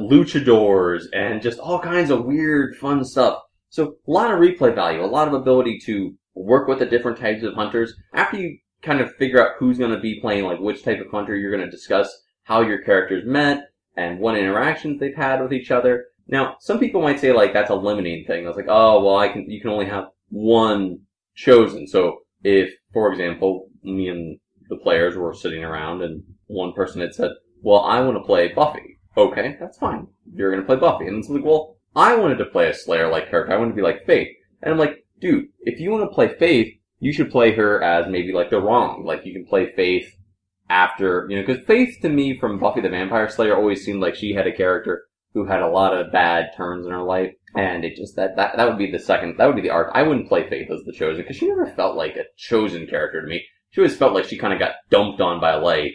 luchadors 0.00 1.04
and 1.12 1.42
just 1.42 1.58
all 1.58 1.78
kinds 1.78 2.10
of 2.10 2.24
weird 2.24 2.76
fun 2.76 3.04
stuff. 3.04 3.40
So 3.74 3.96
a 4.06 4.10
lot 4.10 4.30
of 4.30 4.38
replay 4.38 4.72
value, 4.72 5.04
a 5.04 5.06
lot 5.06 5.26
of 5.26 5.34
ability 5.34 5.80
to 5.86 6.14
work 6.36 6.68
with 6.68 6.78
the 6.78 6.86
different 6.86 7.18
types 7.18 7.42
of 7.42 7.54
hunters. 7.54 7.92
After 8.12 8.36
you 8.36 8.58
kind 8.82 9.00
of 9.00 9.12
figure 9.16 9.44
out 9.44 9.56
who's 9.58 9.78
going 9.78 9.90
to 9.90 9.98
be 9.98 10.20
playing 10.20 10.44
like 10.44 10.60
which 10.60 10.84
type 10.84 11.00
of 11.00 11.10
hunter 11.10 11.34
you're 11.34 11.50
going 11.50 11.64
to 11.64 11.76
discuss 11.76 12.08
how 12.44 12.60
your 12.60 12.82
characters 12.82 13.24
met 13.26 13.64
and 13.96 14.20
what 14.20 14.38
interactions 14.38 15.00
they've 15.00 15.16
had 15.16 15.42
with 15.42 15.52
each 15.52 15.72
other. 15.72 16.04
Now, 16.28 16.54
some 16.60 16.78
people 16.78 17.02
might 17.02 17.18
say 17.18 17.32
like 17.32 17.52
that's 17.52 17.70
a 17.70 17.74
limiting 17.74 18.24
thing. 18.28 18.44
That's 18.44 18.56
like, 18.56 18.68
oh 18.68 19.04
well, 19.04 19.16
I 19.16 19.26
can 19.26 19.50
you 19.50 19.60
can 19.60 19.70
only 19.70 19.86
have 19.86 20.04
one 20.28 21.00
chosen. 21.34 21.88
So 21.88 22.18
if, 22.44 22.72
for 22.92 23.10
example, 23.10 23.66
me 23.82 24.06
and 24.06 24.38
the 24.68 24.76
players 24.76 25.16
were 25.16 25.34
sitting 25.34 25.64
around 25.64 26.00
and 26.00 26.22
one 26.46 26.74
person 26.74 27.00
had 27.00 27.12
said, 27.12 27.32
well, 27.60 27.80
I 27.80 27.98
want 27.98 28.18
to 28.18 28.24
play 28.24 28.52
Buffy. 28.52 29.00
Okay, 29.16 29.56
that's 29.58 29.78
fine. 29.78 30.06
You're 30.32 30.52
going 30.52 30.62
to 30.62 30.66
play 30.66 30.76
Buffy. 30.76 31.08
And 31.08 31.18
it's 31.18 31.28
like, 31.28 31.44
well, 31.44 31.73
I 31.96 32.16
wanted 32.16 32.38
to 32.38 32.46
play 32.46 32.68
a 32.68 32.74
Slayer-like 32.74 33.30
character. 33.30 33.52
I 33.52 33.56
wanted 33.56 33.72
to 33.72 33.76
be 33.76 33.82
like 33.82 34.06
Faith. 34.06 34.28
And 34.62 34.72
I'm 34.72 34.78
like, 34.78 35.04
dude, 35.20 35.46
if 35.60 35.80
you 35.80 35.90
want 35.90 36.08
to 36.08 36.14
play 36.14 36.28
Faith, 36.38 36.74
you 37.00 37.12
should 37.12 37.30
play 37.30 37.52
her 37.52 37.82
as 37.82 38.08
maybe 38.08 38.32
like 38.32 38.50
the 38.50 38.60
Wronged. 38.60 39.04
Like 39.04 39.24
you 39.24 39.32
can 39.32 39.46
play 39.46 39.72
Faith 39.74 40.14
after, 40.68 41.26
you 41.28 41.36
know, 41.36 41.46
because 41.46 41.64
Faith 41.66 41.98
to 42.02 42.08
me 42.08 42.38
from 42.38 42.58
Buffy 42.58 42.80
the 42.80 42.88
Vampire 42.88 43.28
Slayer 43.28 43.56
always 43.56 43.84
seemed 43.84 44.00
like 44.00 44.14
she 44.14 44.32
had 44.32 44.46
a 44.46 44.56
character 44.56 45.04
who 45.34 45.44
had 45.44 45.60
a 45.60 45.68
lot 45.68 45.92
of 45.92 46.12
bad 46.12 46.52
turns 46.56 46.86
in 46.86 46.92
her 46.92 47.02
life, 47.02 47.32
and 47.56 47.84
it 47.84 47.96
just 47.96 48.16
that 48.16 48.36
that 48.36 48.56
that 48.56 48.68
would 48.68 48.78
be 48.78 48.90
the 48.90 48.98
second 48.98 49.36
that 49.36 49.46
would 49.46 49.56
be 49.56 49.62
the 49.62 49.70
arc. 49.70 49.90
I 49.92 50.02
wouldn't 50.02 50.28
play 50.28 50.48
Faith 50.48 50.70
as 50.70 50.82
the 50.84 50.92
chosen 50.92 51.22
because 51.22 51.36
she 51.36 51.48
never 51.48 51.66
felt 51.66 51.96
like 51.96 52.16
a 52.16 52.24
chosen 52.36 52.86
character 52.86 53.20
to 53.20 53.26
me. 53.26 53.44
She 53.70 53.80
always 53.80 53.96
felt 53.96 54.14
like 54.14 54.24
she 54.24 54.38
kind 54.38 54.52
of 54.52 54.60
got 54.60 54.76
dumped 54.90 55.20
on 55.20 55.40
by 55.40 55.56
life, 55.56 55.92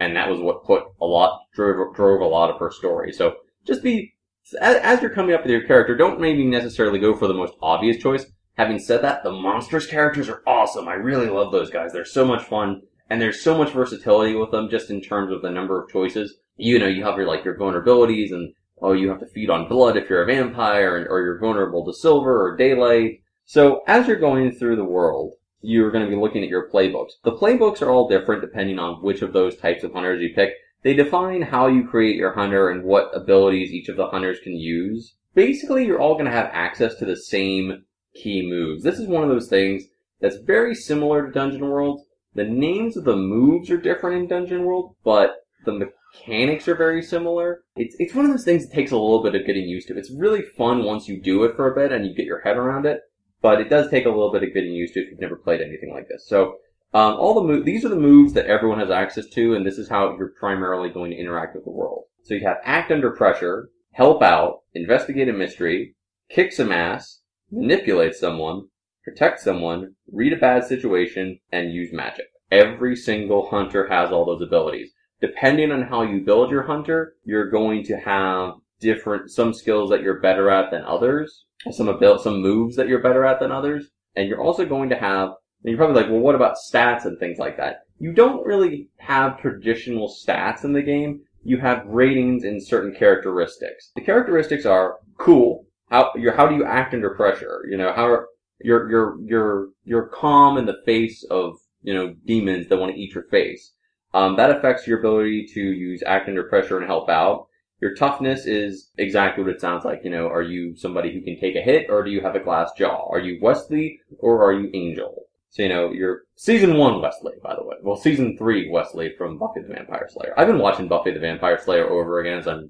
and 0.00 0.16
that 0.16 0.28
was 0.28 0.40
what 0.40 0.64
put 0.64 0.82
a 1.00 1.06
lot 1.06 1.40
drove 1.54 1.94
drove 1.94 2.20
a 2.20 2.24
lot 2.24 2.50
of 2.50 2.58
her 2.58 2.70
story. 2.72 3.12
So 3.12 3.36
just 3.64 3.82
be 3.82 4.12
as, 4.60 4.76
as 4.76 5.00
you're 5.00 5.14
coming 5.14 5.34
up 5.34 5.42
with 5.42 5.50
your 5.50 5.66
character, 5.66 5.96
don't 5.96 6.20
maybe 6.20 6.44
necessarily 6.44 6.98
go 6.98 7.14
for 7.14 7.26
the 7.26 7.34
most 7.34 7.54
obvious 7.62 8.02
choice. 8.02 8.26
Having 8.56 8.80
said 8.80 9.02
that, 9.02 9.22
the 9.22 9.32
monstrous 9.32 9.86
characters 9.86 10.28
are 10.28 10.42
awesome. 10.46 10.88
I 10.88 10.94
really 10.94 11.28
love 11.28 11.52
those 11.52 11.70
guys. 11.70 11.92
They're 11.92 12.04
so 12.04 12.24
much 12.24 12.42
fun 12.44 12.82
and 13.10 13.20
there's 13.20 13.42
so 13.42 13.58
much 13.58 13.72
versatility 13.72 14.34
with 14.34 14.52
them 14.52 14.70
just 14.70 14.90
in 14.90 15.02
terms 15.02 15.32
of 15.32 15.42
the 15.42 15.50
number 15.50 15.82
of 15.82 15.90
choices. 15.90 16.38
You 16.56 16.78
know, 16.78 16.86
you 16.86 17.04
have 17.04 17.16
your 17.16 17.26
like 17.26 17.44
your 17.44 17.58
vulnerabilities 17.58 18.32
and 18.32 18.54
oh, 18.80 18.92
you 18.92 19.08
have 19.08 19.20
to 19.20 19.26
feed 19.26 19.50
on 19.50 19.68
blood 19.68 19.96
if 19.96 20.08
you're 20.08 20.22
a 20.22 20.26
vampire, 20.26 20.96
and, 20.96 21.06
or 21.08 21.20
you're 21.20 21.38
vulnerable 21.38 21.84
to 21.84 21.92
silver 21.92 22.42
or 22.42 22.56
daylight. 22.56 23.22
So 23.44 23.82
as 23.86 24.06
you're 24.06 24.18
going 24.18 24.52
through 24.52 24.76
the 24.76 24.84
world, 24.84 25.34
you're 25.60 25.90
going 25.90 26.04
to 26.04 26.10
be 26.10 26.20
looking 26.20 26.42
at 26.42 26.48
your 26.48 26.70
playbooks. 26.70 27.10
The 27.24 27.36
playbooks 27.36 27.82
are 27.82 27.90
all 27.90 28.08
different 28.08 28.40
depending 28.40 28.78
on 28.78 29.02
which 29.02 29.22
of 29.22 29.32
those 29.32 29.56
types 29.56 29.84
of 29.84 29.92
hunters 29.92 30.22
you 30.22 30.30
pick. 30.34 30.52
They 30.82 30.94
define 30.94 31.42
how 31.42 31.66
you 31.66 31.86
create 31.86 32.16
your 32.16 32.32
hunter 32.32 32.70
and 32.70 32.84
what 32.84 33.10
abilities 33.14 33.72
each 33.72 33.88
of 33.88 33.96
the 33.96 34.08
hunters 34.08 34.40
can 34.40 34.56
use. 34.56 35.14
Basically, 35.34 35.84
you're 35.84 36.00
all 36.00 36.14
going 36.14 36.24
to 36.26 36.30
have 36.30 36.50
access 36.52 36.94
to 36.96 37.04
the 37.04 37.16
same 37.16 37.84
key 38.14 38.46
moves. 38.48 38.82
This 38.82 38.98
is 38.98 39.06
one 39.06 39.22
of 39.22 39.28
those 39.28 39.48
things 39.48 39.84
that's 40.20 40.36
very 40.36 40.74
similar 40.74 41.26
to 41.26 41.32
Dungeon 41.32 41.68
World. 41.68 42.02
The 42.34 42.44
names 42.44 42.96
of 42.96 43.04
the 43.04 43.16
moves 43.16 43.70
are 43.70 43.76
different 43.76 44.22
in 44.22 44.28
Dungeon 44.28 44.64
World, 44.64 44.94
but 45.04 45.44
the 45.64 45.72
mechanics 45.72 46.68
are 46.68 46.74
very 46.74 47.02
similar. 47.02 47.62
It's 47.76 47.96
it's 47.98 48.14
one 48.14 48.24
of 48.24 48.30
those 48.30 48.44
things 48.44 48.66
that 48.66 48.74
takes 48.74 48.90
a 48.90 48.96
little 48.96 49.22
bit 49.22 49.34
of 49.34 49.46
getting 49.46 49.68
used 49.68 49.88
to. 49.88 49.98
It's 49.98 50.10
really 50.10 50.42
fun 50.42 50.84
once 50.84 51.08
you 51.08 51.20
do 51.20 51.44
it 51.44 51.56
for 51.56 51.70
a 51.70 51.74
bit 51.74 51.92
and 51.92 52.06
you 52.06 52.14
get 52.14 52.26
your 52.26 52.40
head 52.40 52.56
around 52.56 52.86
it, 52.86 53.00
but 53.42 53.60
it 53.60 53.68
does 53.68 53.90
take 53.90 54.06
a 54.06 54.10
little 54.10 54.32
bit 54.32 54.42
of 54.42 54.54
getting 54.54 54.72
used 54.72 54.94
to 54.94 55.00
if 55.00 55.10
you've 55.10 55.20
never 55.20 55.36
played 55.36 55.60
anything 55.60 55.92
like 55.92 56.08
this. 56.08 56.26
So 56.26 56.58
um, 56.92 57.14
all 57.14 57.46
the 57.46 57.62
these 57.62 57.84
are 57.84 57.88
the 57.88 57.96
moves 57.96 58.32
that 58.32 58.46
everyone 58.46 58.80
has 58.80 58.90
access 58.90 59.28
to, 59.30 59.54
and 59.54 59.64
this 59.64 59.78
is 59.78 59.88
how 59.88 60.16
you're 60.16 60.34
primarily 60.38 60.90
going 60.90 61.10
to 61.12 61.16
interact 61.16 61.54
with 61.54 61.64
the 61.64 61.70
world. 61.70 62.04
So 62.24 62.34
you 62.34 62.46
have 62.46 62.58
act 62.64 62.90
under 62.90 63.10
pressure, 63.10 63.70
help 63.92 64.22
out, 64.22 64.60
investigate 64.74 65.28
a 65.28 65.32
mystery, 65.32 65.94
kick 66.30 66.52
some 66.52 66.72
ass, 66.72 67.20
manipulate 67.50 68.14
someone, 68.14 68.68
protect 69.04 69.40
someone, 69.40 69.94
read 70.10 70.32
a 70.32 70.36
bad 70.36 70.64
situation, 70.64 71.38
and 71.52 71.72
use 71.72 71.92
magic. 71.92 72.26
Every 72.50 72.96
single 72.96 73.48
hunter 73.50 73.88
has 73.88 74.10
all 74.10 74.24
those 74.24 74.42
abilities. 74.42 74.90
Depending 75.20 75.70
on 75.70 75.82
how 75.82 76.02
you 76.02 76.24
build 76.24 76.50
your 76.50 76.62
hunter, 76.64 77.14
you're 77.24 77.50
going 77.50 77.84
to 77.84 77.96
have 77.98 78.54
different, 78.80 79.30
some 79.30 79.52
skills 79.52 79.90
that 79.90 80.02
you're 80.02 80.20
better 80.20 80.50
at 80.50 80.70
than 80.70 80.82
others, 80.84 81.44
some 81.70 81.88
abil- 81.88 82.18
some 82.18 82.40
moves 82.40 82.74
that 82.76 82.88
you're 82.88 83.02
better 83.02 83.24
at 83.24 83.38
than 83.38 83.52
others, 83.52 83.90
and 84.16 84.28
you're 84.28 84.42
also 84.42 84.64
going 84.64 84.88
to 84.88 84.96
have 84.96 85.30
and 85.62 85.70
you're 85.70 85.78
probably 85.78 86.00
like, 86.00 86.10
well, 86.10 86.20
what 86.20 86.34
about 86.34 86.56
stats 86.56 87.04
and 87.04 87.18
things 87.18 87.38
like 87.38 87.56
that? 87.58 87.84
You 87.98 88.12
don't 88.12 88.46
really 88.46 88.88
have 88.98 89.40
traditional 89.40 90.08
stats 90.08 90.64
in 90.64 90.72
the 90.72 90.82
game. 90.82 91.20
You 91.44 91.58
have 91.58 91.86
ratings 91.86 92.44
in 92.44 92.60
certain 92.60 92.94
characteristics. 92.94 93.92
The 93.94 94.02
characteristics 94.02 94.64
are 94.64 94.96
cool. 95.18 95.66
How 95.90 96.12
you 96.16 96.30
how 96.30 96.46
do 96.46 96.54
you 96.54 96.64
act 96.64 96.94
under 96.94 97.10
pressure? 97.10 97.64
You 97.68 97.76
know 97.76 97.92
how 97.92 98.24
you're 98.60 98.90
you're 98.90 99.20
you're 99.22 99.68
you're 99.84 100.06
calm 100.06 100.56
in 100.56 100.66
the 100.66 100.80
face 100.86 101.24
of 101.30 101.56
you 101.82 101.92
know 101.92 102.14
demons 102.24 102.68
that 102.68 102.78
want 102.78 102.94
to 102.94 102.98
eat 102.98 103.14
your 103.14 103.24
face. 103.24 103.72
Um, 104.14 104.36
that 104.36 104.50
affects 104.50 104.86
your 104.86 104.98
ability 104.98 105.48
to 105.54 105.60
use 105.60 106.02
act 106.06 106.28
under 106.28 106.44
pressure 106.44 106.78
and 106.78 106.86
help 106.86 107.08
out. 107.08 107.48
Your 107.80 107.94
toughness 107.94 108.46
is 108.46 108.90
exactly 108.98 109.42
what 109.42 109.52
it 109.52 109.60
sounds 109.60 109.84
like. 109.84 110.00
You 110.04 110.10
know, 110.10 110.26
are 110.26 110.42
you 110.42 110.76
somebody 110.76 111.12
who 111.12 111.22
can 111.22 111.38
take 111.40 111.56
a 111.56 111.62
hit, 111.62 111.88
or 111.88 112.02
do 112.02 112.10
you 112.10 112.20
have 112.20 112.34
a 112.34 112.40
glass 112.40 112.70
jaw? 112.76 113.08
Are 113.10 113.20
you 113.20 113.38
Wesley, 113.40 114.00
or 114.18 114.44
are 114.44 114.52
you 114.52 114.70
Angel? 114.74 115.26
So, 115.50 115.62
you 115.62 115.68
know, 115.68 115.92
you're 115.92 116.22
season 116.36 116.76
one 116.76 117.02
Wesley, 117.02 117.34
by 117.42 117.56
the 117.56 117.64
way. 117.64 117.76
Well, 117.82 117.96
season 117.96 118.38
three 118.38 118.70
Wesley 118.70 119.14
from 119.18 119.36
Buffy 119.36 119.62
the 119.62 119.74
Vampire 119.74 120.08
Slayer. 120.08 120.32
I've 120.36 120.46
been 120.46 120.60
watching 120.60 120.86
Buffy 120.86 121.10
the 121.12 121.18
Vampire 121.18 121.58
Slayer 121.58 121.88
over 121.88 122.20
again 122.20 122.38
as 122.38 122.46
I 122.46 122.60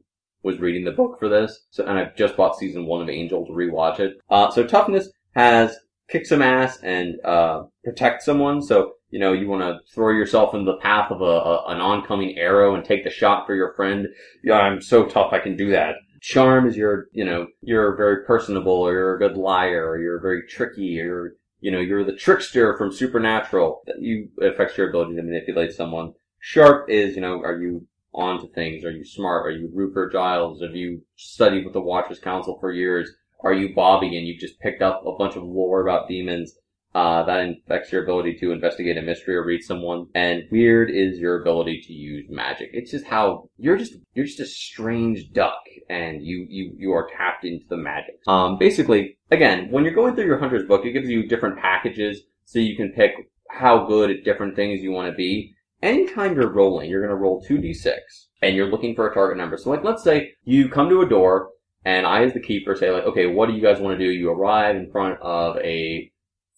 was 0.43 0.59
reading 0.59 0.85
the 0.85 0.91
book 0.91 1.19
for 1.19 1.29
this. 1.29 1.67
So, 1.71 1.85
and 1.85 1.99
I've 1.99 2.17
just 2.17 2.39
bought 2.39 2.57
season 2.57 2.87
one 2.87 3.03
of 3.03 3.11
Angel 3.11 3.45
to 3.45 3.53
rewatch 3.53 4.01
it. 4.01 4.17
Uh, 4.31 4.51
so 4.51 4.67
toughness 4.67 5.11
has 5.35 5.77
kick 6.09 6.25
some 6.25 6.41
ass 6.41 6.79
and, 6.83 7.17
uh, 7.25 7.65
protect 7.85 8.23
someone. 8.23 8.63
So, 8.63 8.95
you 9.11 9.19
know, 9.19 9.35
you 9.35 9.47
want 9.47 9.63
to 9.63 9.79
throw 9.93 10.13
yourself 10.13 10.55
in 10.55 10.65
the 10.65 10.79
path 10.79 11.11
of 11.11 11.21
a, 11.21 11.25
a, 11.25 11.67
an 11.67 11.81
oncoming 11.81 12.39
arrow 12.39 12.75
and 12.75 12.85
take 12.85 13.05
the 13.05 13.11
shot 13.11 13.47
for 13.47 13.55
your 13.55 13.75
friend. 13.75 14.09
Yeah, 14.43 14.55
I'm 14.55 14.81
so 14.81 15.05
tough 15.05 15.35
I 15.35 15.39
can 15.39 15.57
do 15.57 15.71
that. 15.71 15.97
Charm 16.23 16.67
is 16.67 16.77
you're, 16.77 17.09
you 17.13 17.25
know, 17.25 17.47
you're 17.63 17.97
very 17.97 18.25
personable 18.25 18.73
or 18.73 18.93
you're 18.93 19.17
a 19.17 19.19
good 19.19 19.37
liar 19.37 19.89
or 19.89 20.01
you're 20.01 20.21
very 20.21 20.47
tricky 20.49 21.01
or 21.01 21.35
you 21.61 21.71
know, 21.71 21.81
you're 21.81 22.05
the 22.05 22.17
trickster 22.17 22.77
from 22.77 22.93
Supernatural. 22.93 23.83
That 23.87 24.01
you 24.01 24.29
affects 24.43 24.77
your 24.77 24.89
ability 24.89 25.17
to 25.17 25.23
manipulate 25.23 25.73
someone. 25.73 26.15
Sharp 26.39 26.89
is, 26.89 27.15
you 27.15 27.21
know, 27.21 27.43
are 27.43 27.61
you 27.61 27.87
onto 28.13 28.51
things? 28.53 28.85
Are 28.85 28.91
you 28.91 29.05
smart? 29.05 29.47
Are 29.47 29.51
you 29.51 29.71
Rupert 29.73 30.13
Giles? 30.13 30.63
Have 30.63 30.75
you 30.75 31.03
studied 31.17 31.65
with 31.65 31.75
the 31.75 31.81
Watchers 31.81 32.19
Council 32.19 32.59
for 32.61 32.73
years? 32.73 33.11
Are 33.43 33.53
you 33.53 33.75
Bobby 33.75 34.17
and 34.17 34.27
you've 34.27 34.41
just 34.41 34.61
picked 34.61 34.83
up 34.83 35.03
a 35.07 35.17
bunch 35.17 35.37
of 35.37 35.45
lore 35.45 35.83
about 35.83 36.09
demons? 36.09 36.55
Uh, 36.93 37.23
that 37.25 37.49
affects 37.65 37.93
your 37.93 38.03
ability 38.03 38.37
to 38.41 38.51
investigate 38.51 38.99
a 38.99 39.03
mystery 39.03 39.37
or 39.37 39.45
read 39.45 39.63
someone. 39.63 40.07
And 40.15 40.43
weird 40.51 40.91
is 40.91 41.19
your 41.19 41.41
ability 41.41 41.83
to 41.87 41.93
use 41.93 42.27
magic. 42.29 42.71
It's 42.73 42.91
just 42.91 43.07
how 43.07 43.49
you're 43.59 43.77
just 43.77 43.95
you're 44.15 44.27
just 44.27 44.41
a 44.41 44.47
strange 44.47 45.31
duck, 45.33 45.63
and 45.89 46.21
you 46.25 46.47
you 46.49 46.73
you 46.77 46.93
are 46.93 47.09
tapped 47.17 47.45
into 47.45 47.65
the 47.69 47.77
magic. 47.77 48.17
Um, 48.27 48.59
basically, 48.59 49.19
again, 49.31 49.71
when 49.71 49.85
you're 49.85 49.95
going 49.95 50.17
through 50.17 50.27
your 50.27 50.41
hunter's 50.41 50.67
book, 50.67 50.85
it 50.85 50.93
gives 50.93 51.09
you 51.09 51.29
different 51.29 51.59
packages 51.59 52.23
so 52.45 52.59
you 52.59 52.77
can 52.77 52.91
pick 52.91 53.13
how 53.49 53.87
good 53.87 54.11
at 54.11 54.25
different 54.25 54.57
things 54.57 54.83
you 54.83 54.91
want 54.91 55.11
to 55.11 55.17
be. 55.17 55.55
Anytime 55.83 56.35
you're 56.35 56.53
rolling, 56.53 56.91
you're 56.91 57.01
going 57.01 57.17
to 57.17 57.17
roll 57.17 57.43
2d6 57.49 57.95
and 58.43 58.55
you're 58.55 58.71
looking 58.71 58.95
for 58.95 59.09
a 59.09 59.15
target 59.15 59.39
number. 59.39 59.57
So 59.57 59.71
like, 59.71 59.85
let's 59.85 60.03
say 60.03 60.33
you 60.45 60.69
come 60.69 60.89
to 60.91 61.01
a 61.01 61.09
door 61.09 61.51
and 61.85 62.07
I 62.07 62.25
as 62.25 62.35
the 62.35 62.41
keeper 62.41 62.77
say 62.77 62.91
like, 62.91 63.05
okay, 63.05 63.27
what 63.27 63.47
do 63.47 63.55
you 63.55 63.63
guys 63.63 63.81
want 63.81 63.99
to 63.99 64.05
do? 64.05 64.11
You 64.11 64.31
arrive 64.31 64.77
in 64.77 64.91
front 64.91 65.19
of 65.21 65.57
a 65.59 66.11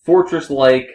fortress-like 0.05 0.89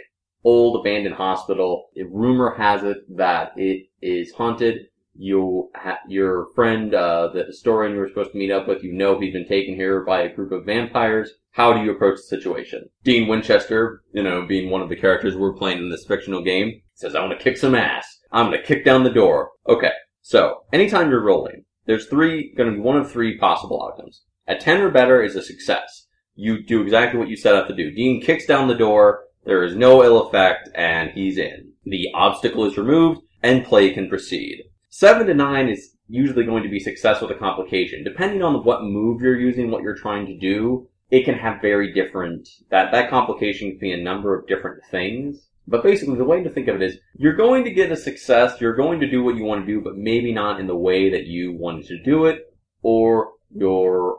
old 0.44 0.80
abandoned 0.80 1.16
hospital. 1.16 1.90
rumor 2.10 2.56
has 2.56 2.84
it 2.84 2.98
that 3.18 3.52
it 3.58 3.88
is 4.02 4.32
haunted. 4.32 4.88
You, 5.20 5.72
ha- 5.76 6.00
your 6.08 6.48
friend, 6.54 6.94
uh, 6.94 7.30
the 7.34 7.44
historian 7.44 7.94
you 7.94 8.00
were 8.00 8.08
supposed 8.08 8.32
to 8.34 8.38
meet 8.38 8.52
up 8.52 8.68
with, 8.68 8.84
you 8.84 8.94
know 8.94 9.20
he's 9.20 9.34
been 9.34 9.48
taken 9.48 9.76
here 9.76 10.06
by 10.06 10.22
a 10.22 10.34
group 10.34 10.52
of 10.52 10.66
vampires. 10.66 11.32
How 11.52 11.74
do 11.74 11.84
you 11.84 11.92
approach 11.92 12.18
the 12.18 12.38
situation? 12.38 12.88
Dean 13.04 13.28
Winchester, 13.28 14.04
you 14.14 14.22
know, 14.22 14.46
being 14.46 14.70
one 14.70 14.82
of 14.82 14.90
the 14.90 14.96
characters 14.96 15.36
we're 15.36 15.58
playing 15.58 15.80
in 15.80 15.90
this 15.90 16.06
fictional 16.06 16.44
game, 16.44 16.82
says, 16.94 17.16
I 17.16 17.22
want 17.22 17.38
to 17.38 17.44
kick 17.44 17.58
some 17.58 17.74
ass. 17.74 18.06
I'm 18.32 18.52
going 18.52 18.62
to 18.62 18.68
kick 18.68 18.86
down 18.86 19.04
the 19.04 19.10
door. 19.10 19.52
Okay. 19.68 19.92
So, 20.22 20.64
anytime 20.72 21.10
you're 21.10 21.24
rolling, 21.24 21.66
there's 21.88 22.08
three, 22.08 22.54
going 22.56 22.70
to 22.70 22.76
be 22.76 22.82
one 22.82 22.98
of 22.98 23.12
three 23.12 23.38
possible 23.38 23.84
outcomes. 23.84 24.22
A 24.48 24.56
10 24.56 24.82
or 24.82 24.92
better 24.92 25.24
is 25.24 25.36
a 25.36 25.42
success 25.42 26.07
you 26.38 26.64
do 26.64 26.82
exactly 26.82 27.20
what 27.20 27.28
you 27.28 27.36
set 27.36 27.56
out 27.56 27.68
to 27.68 27.76
do. 27.76 27.92
Dean 27.92 28.22
kicks 28.22 28.46
down 28.46 28.68
the 28.68 28.76
door, 28.76 29.26
there 29.44 29.64
is 29.64 29.76
no 29.76 30.04
ill 30.04 30.28
effect, 30.28 30.70
and 30.76 31.10
he's 31.12 31.38
in. 31.38 31.72
The 31.84 32.10
obstacle 32.14 32.64
is 32.66 32.78
removed, 32.78 33.22
and 33.42 33.66
play 33.66 33.92
can 33.92 34.08
proceed. 34.08 34.64
7 34.90 35.28
to 35.28 35.34
9 35.34 35.70
is 35.70 35.96
usually 36.08 36.46
going 36.46 36.64
to 36.64 36.70
be 36.70 36.80
success 36.80 37.22
with 37.22 37.32
a 37.32 37.36
complication. 37.36 38.04
Depending 38.04 38.44
on 38.44 38.64
what 38.64 38.84
move 38.84 39.22
you're 39.22 39.40
using, 39.40 39.72
what 39.72 39.84
you're 39.84 39.96
trying 39.96 40.26
to 40.28 40.38
do, 40.38 40.88
it 41.10 41.26
can 41.26 41.36
have 41.36 41.62
very 41.62 41.94
different, 41.94 42.48
that, 42.70 42.92
that 42.92 43.10
complication 43.10 43.72
can 43.72 43.80
be 43.80 43.94
a 43.94 44.04
number 44.04 44.38
of 44.38 44.48
different 44.48 44.84
things. 44.92 45.48
But 45.68 45.84
basically, 45.84 46.18
the 46.18 46.24
way 46.24 46.44
to 46.44 46.50
think 46.50 46.68
of 46.68 46.76
it 46.78 46.82
is, 46.82 46.98
you're 47.16 47.36
going 47.36 47.64
to 47.66 47.72
get 47.72 47.92
a 47.92 47.98
success, 47.98 48.62
you're 48.62 48.76
going 48.76 49.00
to 49.02 49.10
do 49.10 49.24
what 49.24 49.36
you 49.36 49.44
want 49.44 49.66
to 49.66 49.74
do, 49.74 49.82
but 49.82 49.98
maybe 49.98 50.32
not 50.32 50.60
in 50.60 50.68
the 50.68 50.76
way 50.76 51.10
that 51.10 51.26
you 51.26 51.54
wanted 51.54 51.88
to 51.88 52.04
do 52.04 52.26
it, 52.26 52.54
or 52.84 53.32
you're 53.54 54.18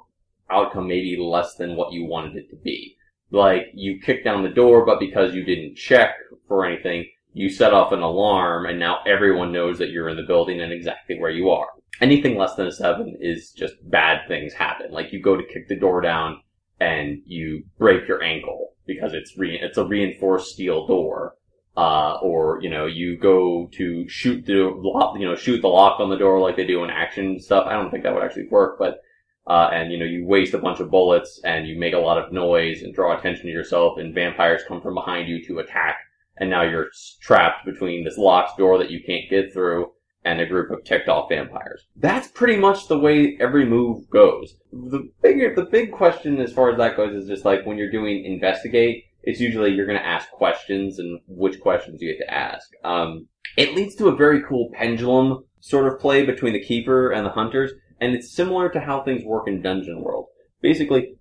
outcome 0.50 0.88
maybe 0.88 1.16
less 1.18 1.54
than 1.56 1.76
what 1.76 1.92
you 1.92 2.04
wanted 2.04 2.36
it 2.36 2.50
to 2.50 2.56
be. 2.56 2.96
Like, 3.30 3.66
you 3.74 4.00
kicked 4.00 4.24
down 4.24 4.42
the 4.42 4.48
door, 4.48 4.86
but 4.86 5.00
because 5.00 5.34
you 5.34 5.44
didn't 5.44 5.76
check 5.76 6.14
for 6.46 6.64
anything, 6.64 7.06
you 7.34 7.50
set 7.50 7.74
off 7.74 7.92
an 7.92 8.00
alarm, 8.00 8.66
and 8.66 8.78
now 8.78 9.00
everyone 9.06 9.52
knows 9.52 9.78
that 9.78 9.90
you're 9.90 10.08
in 10.08 10.16
the 10.16 10.22
building 10.22 10.60
and 10.60 10.72
exactly 10.72 11.18
where 11.18 11.30
you 11.30 11.50
are. 11.50 11.68
Anything 12.00 12.38
less 12.38 12.54
than 12.54 12.66
a 12.66 12.72
seven 12.72 13.16
is 13.20 13.52
just 13.52 13.74
bad 13.90 14.26
things 14.28 14.54
happen. 14.54 14.90
Like, 14.90 15.12
you 15.12 15.20
go 15.20 15.36
to 15.36 15.46
kick 15.52 15.68
the 15.68 15.76
door 15.76 16.00
down, 16.00 16.40
and 16.80 17.20
you 17.26 17.64
break 17.78 18.08
your 18.08 18.22
ankle 18.22 18.74
because 18.86 19.12
it's 19.12 19.36
re- 19.36 19.60
it's 19.60 19.78
a 19.78 19.84
reinforced 19.84 20.52
steel 20.54 20.86
door. 20.86 21.34
Uh, 21.76 22.18
or, 22.22 22.60
you 22.60 22.68
know, 22.68 22.86
you 22.86 23.16
go 23.16 23.68
to 23.72 24.08
shoot 24.08 24.44
the 24.46 24.68
lock, 24.76 25.16
you 25.16 25.24
know, 25.24 25.36
shoot 25.36 25.60
the 25.60 25.68
lock 25.68 26.00
on 26.00 26.10
the 26.10 26.16
door 26.16 26.40
like 26.40 26.56
they 26.56 26.66
do 26.66 26.82
in 26.82 26.90
action 26.90 27.38
stuff. 27.38 27.66
I 27.68 27.74
don't 27.74 27.90
think 27.90 28.02
that 28.02 28.12
would 28.12 28.24
actually 28.24 28.48
work, 28.48 28.80
but 28.80 29.00
uh, 29.48 29.70
and 29.72 29.90
you 29.90 29.98
know 29.98 30.04
you 30.04 30.24
waste 30.24 30.54
a 30.54 30.58
bunch 30.58 30.80
of 30.80 30.90
bullets 30.90 31.40
and 31.44 31.66
you 31.66 31.78
make 31.78 31.94
a 31.94 31.98
lot 31.98 32.18
of 32.18 32.32
noise 32.32 32.82
and 32.82 32.94
draw 32.94 33.16
attention 33.16 33.46
to 33.46 33.52
yourself 33.52 33.98
and 33.98 34.14
vampires 34.14 34.62
come 34.68 34.80
from 34.80 34.94
behind 34.94 35.28
you 35.28 35.44
to 35.44 35.58
attack 35.58 35.98
and 36.38 36.50
now 36.50 36.62
you're 36.62 36.88
trapped 37.20 37.64
between 37.64 38.04
this 38.04 38.18
locked 38.18 38.58
door 38.58 38.78
that 38.78 38.90
you 38.90 39.00
can't 39.04 39.28
get 39.28 39.52
through 39.52 39.90
and 40.24 40.40
a 40.40 40.46
group 40.46 40.70
of 40.70 40.84
ticked 40.84 41.08
off 41.08 41.28
vampires. 41.28 41.86
That's 41.96 42.28
pretty 42.28 42.56
much 42.56 42.88
the 42.88 42.98
way 42.98 43.36
every 43.40 43.64
move 43.64 44.08
goes. 44.10 44.54
The 44.72 45.10
bigger, 45.22 45.54
the 45.54 45.64
big 45.64 45.92
question 45.92 46.40
as 46.40 46.52
far 46.52 46.70
as 46.70 46.78
that 46.78 46.96
goes 46.96 47.14
is 47.14 47.28
just 47.28 47.44
like 47.44 47.64
when 47.64 47.78
you're 47.78 47.90
doing 47.90 48.24
investigate, 48.24 49.04
it's 49.22 49.40
usually 49.40 49.72
you're 49.72 49.86
going 49.86 49.98
to 49.98 50.06
ask 50.06 50.30
questions 50.30 50.98
and 50.98 51.20
which 51.26 51.60
questions 51.60 52.02
you 52.02 52.12
get 52.12 52.24
to 52.24 52.32
ask. 52.32 52.68
Um, 52.84 53.28
it 53.56 53.74
leads 53.74 53.94
to 53.96 54.08
a 54.08 54.16
very 54.16 54.42
cool 54.42 54.70
pendulum 54.74 55.44
sort 55.60 55.92
of 55.92 55.98
play 55.98 56.24
between 56.24 56.52
the 56.52 56.64
keeper 56.64 57.10
and 57.10 57.24
the 57.24 57.30
hunters 57.30 57.72
and 58.00 58.14
it's 58.14 58.32
similar 58.32 58.68
to 58.70 58.80
how 58.80 59.02
things 59.02 59.24
work 59.24 59.48
in 59.48 59.62
Dungeon 59.62 60.02
World. 60.02 60.26
Basically, 60.60 61.14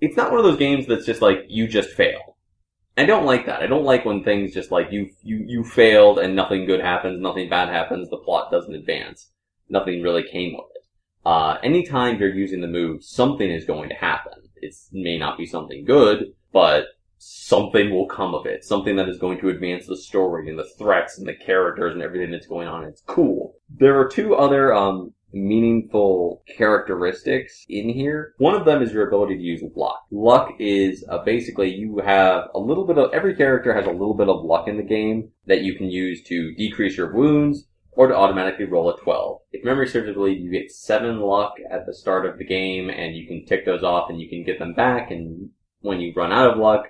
it's 0.00 0.16
not 0.16 0.30
one 0.30 0.38
of 0.40 0.44
those 0.44 0.58
games 0.58 0.86
that's 0.86 1.06
just 1.06 1.22
like 1.22 1.44
you 1.48 1.66
just 1.68 1.90
fail. 1.90 2.36
I 2.96 3.04
don't 3.06 3.26
like 3.26 3.46
that. 3.46 3.62
I 3.62 3.66
don't 3.66 3.84
like 3.84 4.04
when 4.04 4.22
things 4.22 4.54
just 4.54 4.70
like 4.70 4.92
you 4.92 5.10
you 5.22 5.44
you 5.46 5.64
failed 5.64 6.18
and 6.18 6.36
nothing 6.36 6.64
good 6.66 6.80
happens, 6.80 7.20
nothing 7.20 7.48
bad 7.48 7.68
happens, 7.68 8.08
the 8.08 8.18
plot 8.18 8.50
doesn't 8.52 8.74
advance. 8.74 9.30
Nothing 9.68 10.02
really 10.02 10.22
came 10.22 10.54
of 10.54 10.66
it. 10.74 10.84
uh, 11.24 11.56
anytime 11.62 12.18
you're 12.18 12.34
using 12.34 12.60
the 12.60 12.68
move, 12.68 13.02
something 13.02 13.50
is 13.50 13.64
going 13.64 13.88
to 13.88 13.94
happen. 13.94 14.34
It 14.56 14.74
may 14.92 15.18
not 15.18 15.38
be 15.38 15.46
something 15.46 15.84
good, 15.84 16.32
but 16.52 16.86
something 17.18 17.90
will 17.90 18.06
come 18.06 18.34
of 18.34 18.46
it. 18.46 18.64
Something 18.64 18.96
that 18.96 19.08
is 19.08 19.18
going 19.18 19.40
to 19.40 19.48
advance 19.48 19.86
the 19.86 19.96
story 19.96 20.48
and 20.48 20.58
the 20.58 20.68
threats 20.78 21.18
and 21.18 21.26
the 21.26 21.34
characters 21.34 21.94
and 21.94 22.02
everything 22.02 22.30
that's 22.30 22.46
going 22.46 22.68
on. 22.68 22.84
It's 22.84 23.02
cool. 23.06 23.54
There 23.74 23.98
are 23.98 24.08
two 24.08 24.34
other, 24.34 24.74
um, 24.74 25.14
meaningful 25.34 26.42
characteristics 26.56 27.64
in 27.68 27.88
here. 27.88 28.34
One 28.38 28.54
of 28.54 28.64
them 28.64 28.82
is 28.82 28.92
your 28.92 29.08
ability 29.08 29.36
to 29.36 29.42
use 29.42 29.62
luck. 29.74 30.04
Luck 30.10 30.54
is 30.58 31.04
uh, 31.08 31.18
basically 31.24 31.74
you 31.74 32.00
have 32.04 32.48
a 32.54 32.58
little 32.58 32.86
bit 32.86 32.98
of, 32.98 33.12
every 33.12 33.34
character 33.34 33.74
has 33.74 33.86
a 33.86 33.90
little 33.90 34.14
bit 34.14 34.28
of 34.28 34.44
luck 34.44 34.68
in 34.68 34.76
the 34.76 34.82
game 34.82 35.30
that 35.46 35.62
you 35.62 35.76
can 35.76 35.90
use 35.90 36.22
to 36.24 36.54
decrease 36.54 36.96
your 36.96 37.12
wounds 37.12 37.66
or 37.92 38.08
to 38.08 38.16
automatically 38.16 38.64
roll 38.64 38.90
a 38.90 38.98
12. 39.00 39.40
If 39.52 39.64
memory 39.64 39.88
serves, 39.88 40.08
I 40.08 40.12
believe 40.12 40.40
you 40.40 40.50
get 40.50 40.70
7 40.70 41.20
luck 41.20 41.54
at 41.70 41.86
the 41.86 41.94
start 41.94 42.26
of 42.26 42.38
the 42.38 42.44
game 42.44 42.90
and 42.90 43.16
you 43.16 43.26
can 43.26 43.44
tick 43.44 43.64
those 43.64 43.82
off 43.82 44.10
and 44.10 44.20
you 44.20 44.28
can 44.28 44.44
get 44.44 44.58
them 44.58 44.74
back 44.74 45.10
and 45.10 45.50
when 45.84 46.00
you 46.00 46.12
run 46.16 46.32
out 46.32 46.50
of 46.50 46.58
luck, 46.58 46.86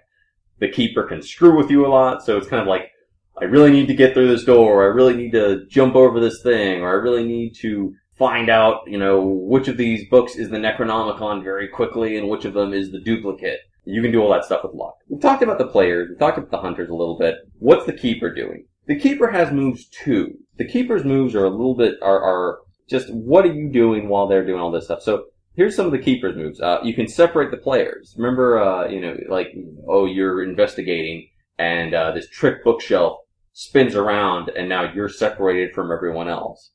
the 0.60 0.70
keeper 0.70 1.02
can 1.02 1.20
screw 1.20 1.56
with 1.56 1.70
you 1.70 1.84
a 1.84 1.88
lot, 1.88 2.24
so 2.24 2.36
it's 2.36 2.46
kind 2.46 2.62
of 2.62 2.68
like, 2.68 2.90
I 3.40 3.44
really 3.44 3.72
need 3.72 3.88
to 3.88 3.94
get 3.94 4.14
through 4.14 4.28
this 4.28 4.44
door, 4.44 4.80
or 4.80 4.84
I 4.84 4.94
really 4.94 5.16
need 5.16 5.32
to 5.32 5.66
jump 5.66 5.96
over 5.96 6.20
this 6.20 6.40
thing, 6.42 6.80
or 6.80 6.90
I 6.90 7.02
really 7.02 7.24
need 7.24 7.56
to 7.56 7.94
find 8.18 8.48
out, 8.48 8.82
you 8.86 8.98
know, 8.98 9.20
which 9.20 9.68
of 9.68 9.76
these 9.76 10.08
books 10.08 10.36
is 10.36 10.50
the 10.50 10.58
Necronomicon 10.58 11.42
very 11.42 11.68
quickly 11.68 12.16
and 12.16 12.28
which 12.28 12.44
of 12.44 12.54
them 12.54 12.72
is 12.72 12.92
the 12.92 13.00
duplicate. 13.00 13.60
You 13.84 14.00
can 14.00 14.12
do 14.12 14.22
all 14.22 14.32
that 14.32 14.44
stuff 14.44 14.64
with 14.64 14.74
luck. 14.74 14.96
We've 15.08 15.20
talked 15.20 15.42
about 15.42 15.58
the 15.58 15.66
players, 15.66 16.08
we 16.08 16.16
talked 16.16 16.38
about 16.38 16.50
the 16.50 16.58
hunters 16.58 16.88
a 16.88 16.94
little 16.94 17.18
bit. 17.18 17.36
What's 17.58 17.86
the 17.86 17.92
keeper 17.92 18.32
doing? 18.32 18.66
The 18.86 18.98
keeper 18.98 19.30
has 19.30 19.50
moves 19.50 19.86
too. 19.86 20.34
The 20.56 20.66
keeper's 20.66 21.04
moves 21.04 21.34
are 21.34 21.44
a 21.44 21.50
little 21.50 21.74
bit, 21.74 21.96
are, 22.02 22.22
are 22.22 22.58
just 22.88 23.12
what 23.12 23.44
are 23.44 23.52
you 23.52 23.70
doing 23.70 24.08
while 24.08 24.26
they're 24.26 24.46
doing 24.46 24.60
all 24.60 24.70
this 24.70 24.86
stuff? 24.86 25.02
So 25.02 25.24
here's 25.54 25.74
some 25.74 25.86
of 25.86 25.92
the 25.92 25.98
keeper's 25.98 26.36
moves. 26.36 26.60
Uh, 26.60 26.78
you 26.82 26.94
can 26.94 27.08
separate 27.08 27.50
the 27.50 27.56
players. 27.56 28.14
Remember, 28.16 28.62
uh, 28.62 28.88
you 28.88 29.00
know, 29.00 29.16
like, 29.28 29.54
oh, 29.88 30.06
you're 30.06 30.42
investigating 30.42 31.28
and, 31.58 31.94
uh, 31.94 32.12
this 32.12 32.28
trick 32.28 32.64
bookshelf 32.64 33.18
spins 33.52 33.94
around 33.94 34.50
and 34.50 34.68
now 34.68 34.92
you're 34.92 35.08
separated 35.08 35.74
from 35.74 35.92
everyone 35.92 36.28
else. 36.28 36.70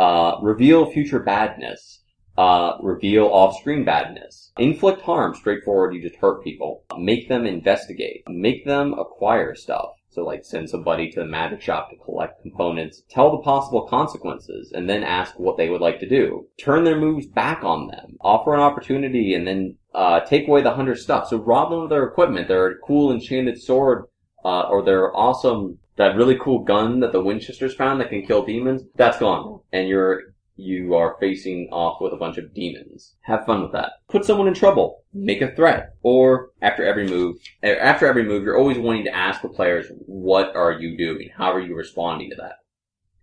Uh, 0.00 0.38
reveal 0.40 0.90
future 0.90 1.20
badness. 1.20 2.02
Uh, 2.38 2.78
reveal 2.80 3.26
off-screen 3.26 3.84
badness. 3.84 4.50
Inflict 4.58 5.02
harm, 5.02 5.34
straightforward, 5.34 5.94
you 5.94 6.00
just 6.00 6.16
hurt 6.16 6.42
people. 6.42 6.84
Make 6.96 7.28
them 7.28 7.44
investigate. 7.44 8.22
Make 8.26 8.64
them 8.64 8.94
acquire 8.94 9.54
stuff. 9.54 9.90
So 10.08 10.24
like 10.24 10.42
send 10.42 10.70
somebody 10.70 11.10
to 11.10 11.20
the 11.20 11.26
magic 11.26 11.60
shop 11.60 11.90
to 11.90 11.96
collect 11.96 12.40
components, 12.40 13.02
tell 13.10 13.30
the 13.30 13.42
possible 13.42 13.86
consequences, 13.86 14.72
and 14.72 14.88
then 14.88 15.04
ask 15.04 15.38
what 15.38 15.58
they 15.58 15.68
would 15.68 15.82
like 15.82 16.00
to 16.00 16.08
do. 16.08 16.46
Turn 16.58 16.82
their 16.84 16.98
moves 16.98 17.26
back 17.26 17.62
on 17.62 17.88
them. 17.88 18.16
Offer 18.22 18.54
an 18.54 18.60
opportunity 18.60 19.34
and 19.34 19.46
then 19.46 19.76
uh, 19.94 20.20
take 20.20 20.48
away 20.48 20.62
the 20.62 20.74
hunter 20.74 20.96
stuff. 20.96 21.28
So 21.28 21.36
rob 21.36 21.70
them 21.70 21.80
of 21.80 21.90
their 21.90 22.04
equipment, 22.04 22.48
their 22.48 22.78
cool 22.78 23.12
enchanted 23.12 23.60
sword, 23.60 24.06
uh, 24.44 24.62
or 24.62 24.82
their 24.82 25.14
awesome 25.14 25.78
that 26.00 26.16
really 26.16 26.38
cool 26.38 26.64
gun 26.64 27.00
that 27.00 27.12
the 27.12 27.22
Winchesters 27.22 27.74
found 27.74 28.00
that 28.00 28.08
can 28.08 28.24
kill 28.24 28.42
demons, 28.42 28.84
that's 28.94 29.18
gone. 29.18 29.60
And 29.70 29.86
you're, 29.86 30.32
you 30.56 30.94
are 30.94 31.18
facing 31.20 31.68
off 31.70 32.00
with 32.00 32.14
a 32.14 32.16
bunch 32.16 32.38
of 32.38 32.54
demons. 32.54 33.16
Have 33.20 33.44
fun 33.44 33.60
with 33.60 33.72
that. 33.72 33.92
Put 34.08 34.24
someone 34.24 34.48
in 34.48 34.54
trouble. 34.54 35.04
Make 35.12 35.42
a 35.42 35.54
threat. 35.54 35.96
Or 36.02 36.52
after 36.62 36.86
every 36.86 37.06
move, 37.06 37.36
eh, 37.62 37.74
after 37.74 38.06
every 38.06 38.24
move, 38.24 38.44
you're 38.44 38.56
always 38.56 38.78
wanting 38.78 39.04
to 39.04 39.14
ask 39.14 39.42
the 39.42 39.50
players, 39.50 39.92
what 40.06 40.56
are 40.56 40.72
you 40.72 40.96
doing? 40.96 41.28
How 41.36 41.52
are 41.52 41.60
you 41.60 41.76
responding 41.76 42.30
to 42.30 42.36
that? 42.36 42.54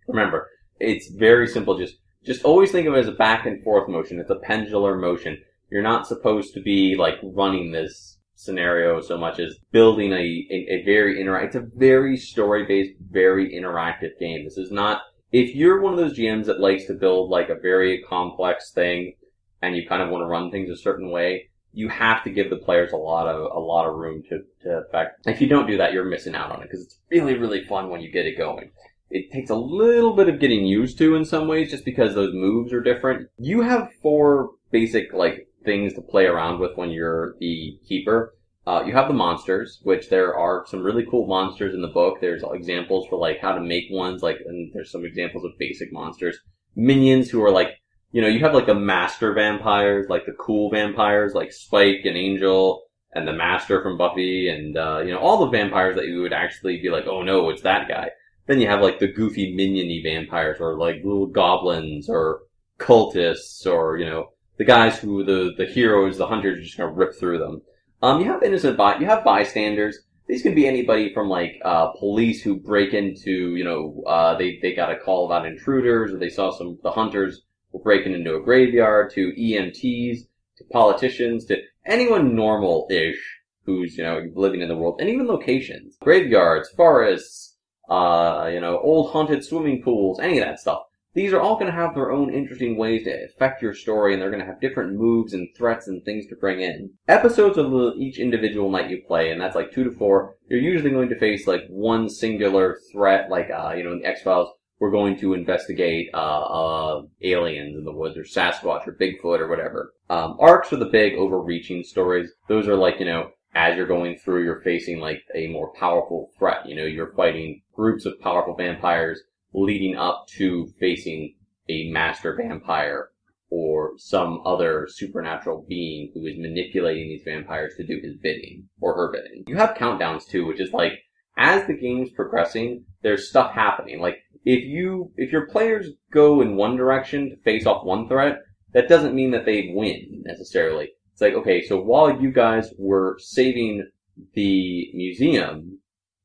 Remember, 0.06 0.48
it's 0.78 1.10
very 1.10 1.48
simple. 1.48 1.76
Just, 1.76 1.96
just 2.24 2.44
always 2.44 2.70
think 2.70 2.86
of 2.86 2.94
it 2.94 3.00
as 3.00 3.08
a 3.08 3.12
back 3.12 3.44
and 3.44 3.60
forth 3.64 3.88
motion. 3.88 4.20
It's 4.20 4.30
a 4.30 4.36
pendular 4.36 5.00
motion. 5.00 5.42
You're 5.68 5.82
not 5.82 6.06
supposed 6.06 6.54
to 6.54 6.62
be 6.62 6.94
like 6.96 7.16
running 7.24 7.72
this 7.72 8.17
scenario 8.38 9.00
so 9.00 9.18
much 9.18 9.40
as 9.40 9.58
building 9.72 10.12
a, 10.12 10.16
a, 10.16 10.66
a 10.70 10.82
very 10.84 11.16
interactive, 11.16 11.46
it's 11.46 11.56
a 11.56 11.68
very 11.74 12.16
story 12.16 12.64
based, 12.64 12.92
very 13.10 13.52
interactive 13.52 14.16
game. 14.20 14.44
This 14.44 14.56
is 14.56 14.70
not, 14.70 15.02
if 15.32 15.54
you're 15.56 15.80
one 15.80 15.92
of 15.92 15.98
those 15.98 16.16
GMs 16.16 16.46
that 16.46 16.60
likes 16.60 16.84
to 16.86 16.94
build 16.94 17.30
like 17.30 17.48
a 17.48 17.56
very 17.56 18.02
complex 18.08 18.70
thing 18.70 19.14
and 19.60 19.74
you 19.74 19.88
kind 19.88 20.02
of 20.02 20.10
want 20.10 20.22
to 20.22 20.26
run 20.26 20.52
things 20.52 20.70
a 20.70 20.76
certain 20.76 21.10
way, 21.10 21.48
you 21.72 21.88
have 21.88 22.22
to 22.24 22.30
give 22.30 22.48
the 22.48 22.56
players 22.56 22.92
a 22.92 22.96
lot 22.96 23.26
of, 23.26 23.50
a 23.52 23.58
lot 23.58 23.88
of 23.88 23.96
room 23.96 24.22
to, 24.28 24.40
to 24.62 24.84
affect. 24.86 25.26
If 25.26 25.40
you 25.40 25.48
don't 25.48 25.66
do 25.66 25.76
that, 25.76 25.92
you're 25.92 26.04
missing 26.04 26.36
out 26.36 26.52
on 26.52 26.62
it 26.62 26.68
because 26.70 26.84
it's 26.84 26.98
really, 27.10 27.36
really 27.36 27.64
fun 27.64 27.90
when 27.90 28.00
you 28.00 28.10
get 28.10 28.24
it 28.24 28.38
going. 28.38 28.70
It 29.10 29.32
takes 29.32 29.50
a 29.50 29.56
little 29.56 30.14
bit 30.14 30.28
of 30.28 30.38
getting 30.38 30.64
used 30.64 30.96
to 30.98 31.16
in 31.16 31.24
some 31.24 31.48
ways 31.48 31.70
just 31.72 31.84
because 31.84 32.14
those 32.14 32.34
moves 32.34 32.72
are 32.72 32.80
different. 32.80 33.30
You 33.36 33.62
have 33.62 33.90
four 34.00 34.50
basic 34.70 35.12
like 35.12 35.48
things 35.64 35.94
to 35.94 36.00
play 36.00 36.26
around 36.26 36.60
with 36.60 36.76
when 36.76 36.90
you're 36.90 37.34
the 37.40 37.78
keeper. 37.86 38.34
Uh, 38.66 38.84
you 38.84 38.92
have 38.92 39.08
the 39.08 39.14
monsters, 39.14 39.80
which 39.82 40.10
there 40.10 40.36
are 40.36 40.64
some 40.66 40.82
really 40.82 41.06
cool 41.10 41.26
monsters 41.26 41.74
in 41.74 41.80
the 41.80 41.88
book. 41.88 42.18
There's 42.20 42.44
examples 42.52 43.06
for 43.08 43.18
like 43.18 43.40
how 43.40 43.52
to 43.52 43.60
make 43.60 43.84
ones, 43.90 44.22
like, 44.22 44.38
and 44.44 44.70
there's 44.74 44.90
some 44.90 45.06
examples 45.06 45.44
of 45.44 45.58
basic 45.58 45.92
monsters. 45.92 46.38
Minions 46.76 47.30
who 47.30 47.42
are 47.42 47.50
like, 47.50 47.70
you 48.12 48.20
know, 48.20 48.28
you 48.28 48.40
have 48.40 48.54
like 48.54 48.66
the 48.66 48.74
master 48.74 49.32
vampires, 49.32 50.08
like 50.10 50.26
the 50.26 50.36
cool 50.38 50.70
vampires, 50.70 51.32
like 51.34 51.52
Spike 51.52 52.02
and 52.04 52.16
Angel, 52.16 52.82
and 53.14 53.26
the 53.26 53.32
master 53.32 53.82
from 53.82 53.96
Buffy, 53.96 54.50
and, 54.50 54.76
uh, 54.76 55.00
you 55.00 55.12
know, 55.12 55.18
all 55.18 55.38
the 55.38 55.50
vampires 55.50 55.96
that 55.96 56.06
you 56.06 56.20
would 56.20 56.34
actually 56.34 56.80
be 56.80 56.90
like, 56.90 57.06
oh 57.06 57.22
no, 57.22 57.48
it's 57.48 57.62
that 57.62 57.88
guy. 57.88 58.10
Then 58.46 58.60
you 58.60 58.68
have 58.68 58.82
like 58.82 58.98
the 58.98 59.08
goofy 59.08 59.54
miniony 59.56 60.02
vampires, 60.02 60.60
or 60.60 60.78
like 60.78 60.96
little 60.96 61.26
goblins, 61.26 62.08
or 62.10 62.40
cultists, 62.78 63.66
or, 63.66 63.96
you 63.96 64.04
know, 64.04 64.28
the 64.58 64.64
guys 64.64 64.98
who 64.98 65.24
the 65.24 65.54
the 65.56 65.66
heroes, 65.66 66.18
the 66.18 66.26
hunters, 66.26 66.58
are 66.58 66.62
just 66.62 66.76
gonna 66.76 66.92
rip 66.92 67.14
through 67.14 67.38
them. 67.38 67.62
Um, 68.02 68.20
you 68.20 68.30
have 68.30 68.42
innocent 68.42 68.76
by 68.76 68.98
you 68.98 69.06
have 69.06 69.24
bystanders. 69.24 69.98
These 70.26 70.42
can 70.42 70.54
be 70.54 70.66
anybody 70.66 71.14
from 71.14 71.28
like 71.28 71.58
uh, 71.64 71.88
police 71.92 72.42
who 72.42 72.56
break 72.56 72.92
into 72.92 73.56
you 73.56 73.64
know 73.64 74.02
uh, 74.06 74.36
they 74.36 74.58
they 74.60 74.74
got 74.74 74.92
a 74.92 74.98
call 74.98 75.26
about 75.26 75.46
intruders 75.46 76.12
or 76.12 76.18
they 76.18 76.28
saw 76.28 76.50
some 76.50 76.78
the 76.82 76.90
hunters 76.90 77.42
were 77.72 77.80
breaking 77.80 78.12
into 78.12 78.34
a 78.34 78.42
graveyard 78.42 79.10
to 79.14 79.32
EMTs 79.32 80.26
to 80.58 80.64
politicians 80.72 81.44
to 81.46 81.56
anyone 81.86 82.34
normal-ish 82.34 83.38
who's 83.64 83.96
you 83.96 84.04
know 84.04 84.26
living 84.34 84.60
in 84.60 84.68
the 84.68 84.76
world 84.76 84.98
and 85.00 85.08
even 85.08 85.26
locations 85.26 85.96
graveyards 86.00 86.68
forests 86.70 87.56
uh 87.88 88.48
you 88.52 88.60
know 88.60 88.78
old 88.80 89.10
haunted 89.10 89.44
swimming 89.44 89.82
pools 89.82 90.18
any 90.20 90.38
of 90.38 90.44
that 90.44 90.58
stuff 90.58 90.82
these 91.14 91.32
are 91.32 91.40
all 91.40 91.54
going 91.54 91.66
to 91.66 91.72
have 91.72 91.94
their 91.94 92.12
own 92.12 92.32
interesting 92.32 92.76
ways 92.76 93.04
to 93.04 93.24
affect 93.24 93.62
your 93.62 93.74
story, 93.74 94.12
and 94.12 94.22
they're 94.22 94.30
going 94.30 94.44
to 94.44 94.46
have 94.46 94.60
different 94.60 94.92
moves 94.92 95.32
and 95.32 95.48
threats 95.56 95.88
and 95.88 96.04
things 96.04 96.26
to 96.26 96.36
bring 96.36 96.60
in. 96.60 96.90
Episodes 97.08 97.58
of 97.58 97.72
each 97.98 98.18
individual 98.18 98.70
night 98.70 98.90
you 98.90 99.02
play, 99.06 99.30
and 99.30 99.40
that's 99.40 99.56
like 99.56 99.72
two 99.72 99.84
to 99.84 99.90
four, 99.90 100.36
you're 100.48 100.60
usually 100.60 100.90
going 100.90 101.08
to 101.08 101.18
face 101.18 101.46
like 101.46 101.66
one 101.68 102.08
singular 102.08 102.78
threat, 102.92 103.30
like, 103.30 103.50
uh, 103.50 103.72
you 103.76 103.84
know, 103.84 103.92
in 103.92 104.00
the 104.00 104.06
X-Files, 104.06 104.50
we're 104.80 104.92
going 104.92 105.18
to 105.18 105.34
investigate, 105.34 106.08
uh, 106.14 106.16
uh, 106.16 107.02
aliens 107.22 107.76
in 107.76 107.84
the 107.84 107.92
woods, 107.92 108.16
or 108.16 108.22
Sasquatch, 108.22 108.86
or 108.86 108.92
Bigfoot, 108.92 109.40
or 109.40 109.48
whatever. 109.48 109.92
Um, 110.08 110.36
arcs 110.38 110.72
are 110.72 110.76
the 110.76 110.84
big 110.84 111.14
overreaching 111.14 111.82
stories. 111.82 112.30
Those 112.48 112.68
are 112.68 112.76
like, 112.76 113.00
you 113.00 113.06
know, 113.06 113.30
as 113.54 113.76
you're 113.76 113.86
going 113.86 114.16
through, 114.18 114.44
you're 114.44 114.60
facing 114.60 115.00
like 115.00 115.22
a 115.34 115.48
more 115.48 115.72
powerful 115.72 116.30
threat. 116.38 116.66
You 116.66 116.76
know, 116.76 116.84
you're 116.84 117.12
fighting 117.14 117.62
groups 117.74 118.06
of 118.06 118.20
powerful 118.20 118.54
vampires 118.54 119.20
leading 119.62 119.96
up 119.96 120.26
to 120.36 120.72
facing 120.78 121.34
a 121.68 121.90
master 121.90 122.34
vampire 122.34 123.10
or 123.50 123.92
some 123.96 124.42
other 124.44 124.86
supernatural 124.90 125.64
being 125.68 126.10
who 126.12 126.26
is 126.26 126.38
manipulating 126.38 127.08
these 127.08 127.22
vampires 127.24 127.74
to 127.76 127.86
do 127.86 128.00
his 128.02 128.16
bidding 128.16 128.68
or 128.80 128.94
her 128.94 129.12
bidding. 129.12 129.44
You 129.46 129.56
have 129.56 129.76
countdowns 129.76 130.26
too, 130.26 130.46
which 130.46 130.60
is 130.60 130.72
like 130.72 130.92
as 131.36 131.66
the 131.66 131.74
game's 131.74 132.10
progressing, 132.10 132.84
there's 133.02 133.28
stuff 133.28 133.52
happening. 133.52 134.00
Like 134.00 134.18
if 134.44 134.64
you 134.64 135.12
if 135.16 135.32
your 135.32 135.46
players 135.46 135.88
go 136.12 136.40
in 136.40 136.56
one 136.56 136.76
direction 136.76 137.30
to 137.30 137.36
face 137.36 137.66
off 137.66 137.84
one 137.84 138.08
threat, 138.08 138.38
that 138.72 138.88
doesn't 138.88 139.14
mean 139.14 139.30
that 139.30 139.46
they 139.46 139.72
win 139.74 140.22
necessarily. 140.24 140.90
It's 141.12 141.20
like 141.22 141.34
okay, 141.34 141.64
so 141.64 141.80
while 141.80 142.20
you 142.20 142.30
guys 142.30 142.72
were 142.78 143.16
saving 143.20 143.88
the 144.34 144.90
museum, 144.94 145.78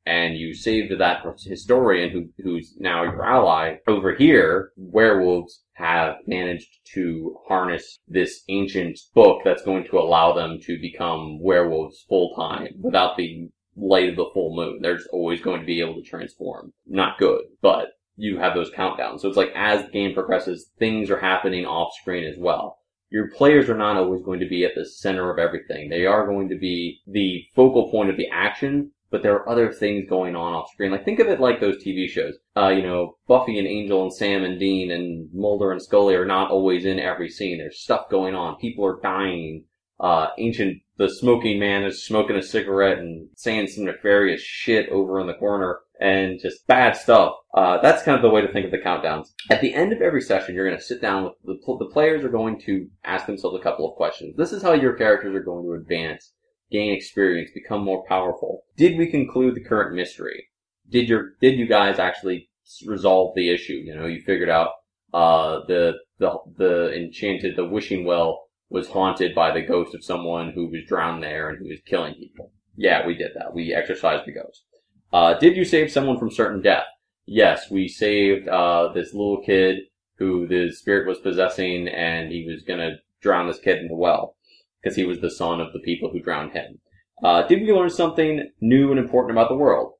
and 0.06 0.36
you 0.36 0.54
saved 0.54 0.92
that 0.98 1.24
historian 1.40 2.10
who, 2.10 2.28
who's 2.42 2.74
now 2.78 3.02
your 3.02 3.24
ally 3.24 3.76
over 3.86 4.14
here, 4.14 4.72
werewolves 4.76 5.62
have 5.74 6.16
managed 6.26 6.78
to 6.94 7.36
harness 7.48 7.98
this 8.06 8.42
ancient 8.48 8.98
book 9.14 9.40
that's 9.44 9.64
going 9.64 9.84
to 9.84 9.98
allow 9.98 10.32
them 10.32 10.58
to 10.60 10.78
become 10.80 11.42
werewolves 11.42 12.04
full 12.08 12.34
time 12.36 12.68
without 12.80 13.16
the 13.16 13.48
light 13.76 14.10
of 14.10 14.16
the 14.16 14.30
full 14.32 14.54
moon. 14.54 14.78
They're 14.80 14.96
just 14.96 15.08
always 15.12 15.40
going 15.40 15.60
to 15.60 15.66
be 15.66 15.80
able 15.80 15.94
to 15.94 16.02
transform. 16.02 16.72
Not 16.86 17.18
good, 17.18 17.42
but 17.60 17.88
you 18.16 18.38
have 18.38 18.54
those 18.54 18.70
countdowns. 18.70 19.20
So 19.20 19.28
it's 19.28 19.36
like 19.36 19.52
as 19.56 19.84
the 19.84 19.90
game 19.90 20.14
progresses, 20.14 20.70
things 20.78 21.10
are 21.10 21.18
happening 21.18 21.66
off 21.66 21.94
screen 22.00 22.24
as 22.24 22.36
well. 22.38 22.78
Your 23.10 23.28
players 23.30 23.68
are 23.68 23.76
not 23.76 23.96
always 23.96 24.22
going 24.22 24.40
to 24.40 24.48
be 24.48 24.64
at 24.64 24.74
the 24.74 24.84
center 24.84 25.30
of 25.30 25.38
everything. 25.38 25.88
They 25.88 26.06
are 26.06 26.26
going 26.26 26.48
to 26.48 26.58
be 26.58 27.00
the 27.06 27.44
focal 27.54 27.90
point 27.90 28.10
of 28.10 28.16
the 28.16 28.28
action, 28.32 28.90
but 29.14 29.22
there 29.22 29.34
are 29.34 29.48
other 29.48 29.72
things 29.72 30.10
going 30.10 30.34
on 30.34 30.54
off 30.54 30.72
screen. 30.72 30.90
Like 30.90 31.04
think 31.04 31.20
of 31.20 31.28
it 31.28 31.38
like 31.38 31.60
those 31.60 31.76
TV 31.76 32.08
shows. 32.08 32.34
Uh, 32.56 32.70
you 32.70 32.82
know, 32.82 33.16
Buffy 33.28 33.60
and 33.60 33.68
Angel 33.68 34.02
and 34.02 34.12
Sam 34.12 34.42
and 34.42 34.58
Dean 34.58 34.90
and 34.90 35.28
Mulder 35.32 35.70
and 35.70 35.80
Scully 35.80 36.16
are 36.16 36.24
not 36.24 36.50
always 36.50 36.84
in 36.84 36.98
every 36.98 37.30
scene. 37.30 37.58
There's 37.58 37.78
stuff 37.78 38.10
going 38.10 38.34
on. 38.34 38.56
People 38.56 38.84
are 38.84 38.98
dying. 39.00 39.66
Uh, 40.00 40.30
ancient, 40.36 40.82
the 40.96 41.08
smoking 41.08 41.60
man 41.60 41.84
is 41.84 42.04
smoking 42.04 42.34
a 42.34 42.42
cigarette 42.42 42.98
and 42.98 43.28
saying 43.36 43.68
some 43.68 43.84
nefarious 43.84 44.40
shit 44.40 44.88
over 44.88 45.20
in 45.20 45.28
the 45.28 45.34
corner 45.34 45.78
and 46.00 46.40
just 46.40 46.66
bad 46.66 46.96
stuff. 46.96 47.34
Uh, 47.54 47.80
that's 47.80 48.02
kind 48.02 48.16
of 48.16 48.22
the 48.22 48.30
way 48.30 48.40
to 48.40 48.52
think 48.52 48.64
of 48.64 48.72
the 48.72 48.78
countdowns. 48.78 49.28
At 49.48 49.60
the 49.60 49.74
end 49.74 49.92
of 49.92 50.02
every 50.02 50.22
session, 50.22 50.56
you're 50.56 50.66
going 50.66 50.76
to 50.76 50.84
sit 50.84 51.00
down 51.00 51.22
with 51.22 51.34
the, 51.44 51.76
the 51.78 51.90
players 51.92 52.24
are 52.24 52.28
going 52.30 52.60
to 52.62 52.88
ask 53.04 53.26
themselves 53.26 53.56
a 53.56 53.62
couple 53.62 53.88
of 53.88 53.94
questions. 53.94 54.34
This 54.36 54.52
is 54.52 54.60
how 54.60 54.72
your 54.72 54.94
characters 54.94 55.36
are 55.36 55.44
going 55.44 55.64
to 55.66 55.74
advance 55.74 56.32
gain 56.70 56.92
experience, 56.92 57.50
become 57.54 57.84
more 57.84 58.04
powerful. 58.06 58.64
Did 58.76 58.98
we 58.98 59.10
conclude 59.10 59.54
the 59.54 59.64
current 59.64 59.94
mystery? 59.94 60.48
Did 60.88 61.08
your 61.08 61.32
did 61.40 61.58
you 61.58 61.66
guys 61.66 61.98
actually 61.98 62.48
resolve 62.86 63.34
the 63.34 63.50
issue? 63.50 63.74
You 63.84 63.94
know, 63.94 64.06
you 64.06 64.20
figured 64.20 64.50
out 64.50 64.70
uh, 65.12 65.60
the 65.66 65.94
the 66.18 66.36
the 66.56 66.94
enchanted 66.94 67.56
the 67.56 67.64
wishing 67.64 68.04
well 68.04 68.44
was 68.70 68.88
haunted 68.88 69.34
by 69.34 69.52
the 69.52 69.62
ghost 69.62 69.94
of 69.94 70.04
someone 70.04 70.50
who 70.52 70.68
was 70.68 70.84
drowned 70.86 71.22
there 71.22 71.48
and 71.48 71.58
who 71.58 71.68
was 71.68 71.78
killing 71.86 72.14
people. 72.14 72.52
Yeah, 72.76 73.06
we 73.06 73.14
did 73.14 73.30
that. 73.36 73.54
We 73.54 73.72
exorcised 73.72 74.26
the 74.26 74.32
ghost. 74.32 74.64
Uh, 75.12 75.38
did 75.38 75.56
you 75.56 75.64
save 75.64 75.92
someone 75.92 76.18
from 76.18 76.30
certain 76.30 76.60
death? 76.60 76.86
Yes, 77.26 77.70
we 77.70 77.86
saved 77.88 78.48
uh, 78.48 78.92
this 78.92 79.14
little 79.14 79.42
kid 79.44 79.78
who 80.18 80.46
the 80.48 80.72
spirit 80.72 81.06
was 81.06 81.18
possessing, 81.18 81.88
and 81.88 82.32
he 82.32 82.46
was 82.46 82.62
gonna 82.62 82.96
drown 83.20 83.46
this 83.46 83.60
kid 83.60 83.78
in 83.78 83.88
the 83.88 83.96
well 83.96 84.36
because 84.84 84.96
he 84.96 85.04
was 85.04 85.20
the 85.20 85.30
son 85.30 85.60
of 85.60 85.72
the 85.72 85.78
people 85.78 86.10
who 86.10 86.20
drowned 86.20 86.52
him. 86.52 86.78
Uh, 87.22 87.46
did 87.46 87.62
we 87.62 87.72
learn 87.72 87.88
something 87.88 88.50
new 88.60 88.90
and 88.90 88.98
important 88.98 89.32
about 89.32 89.48
the 89.48 89.56
world? 89.56 89.94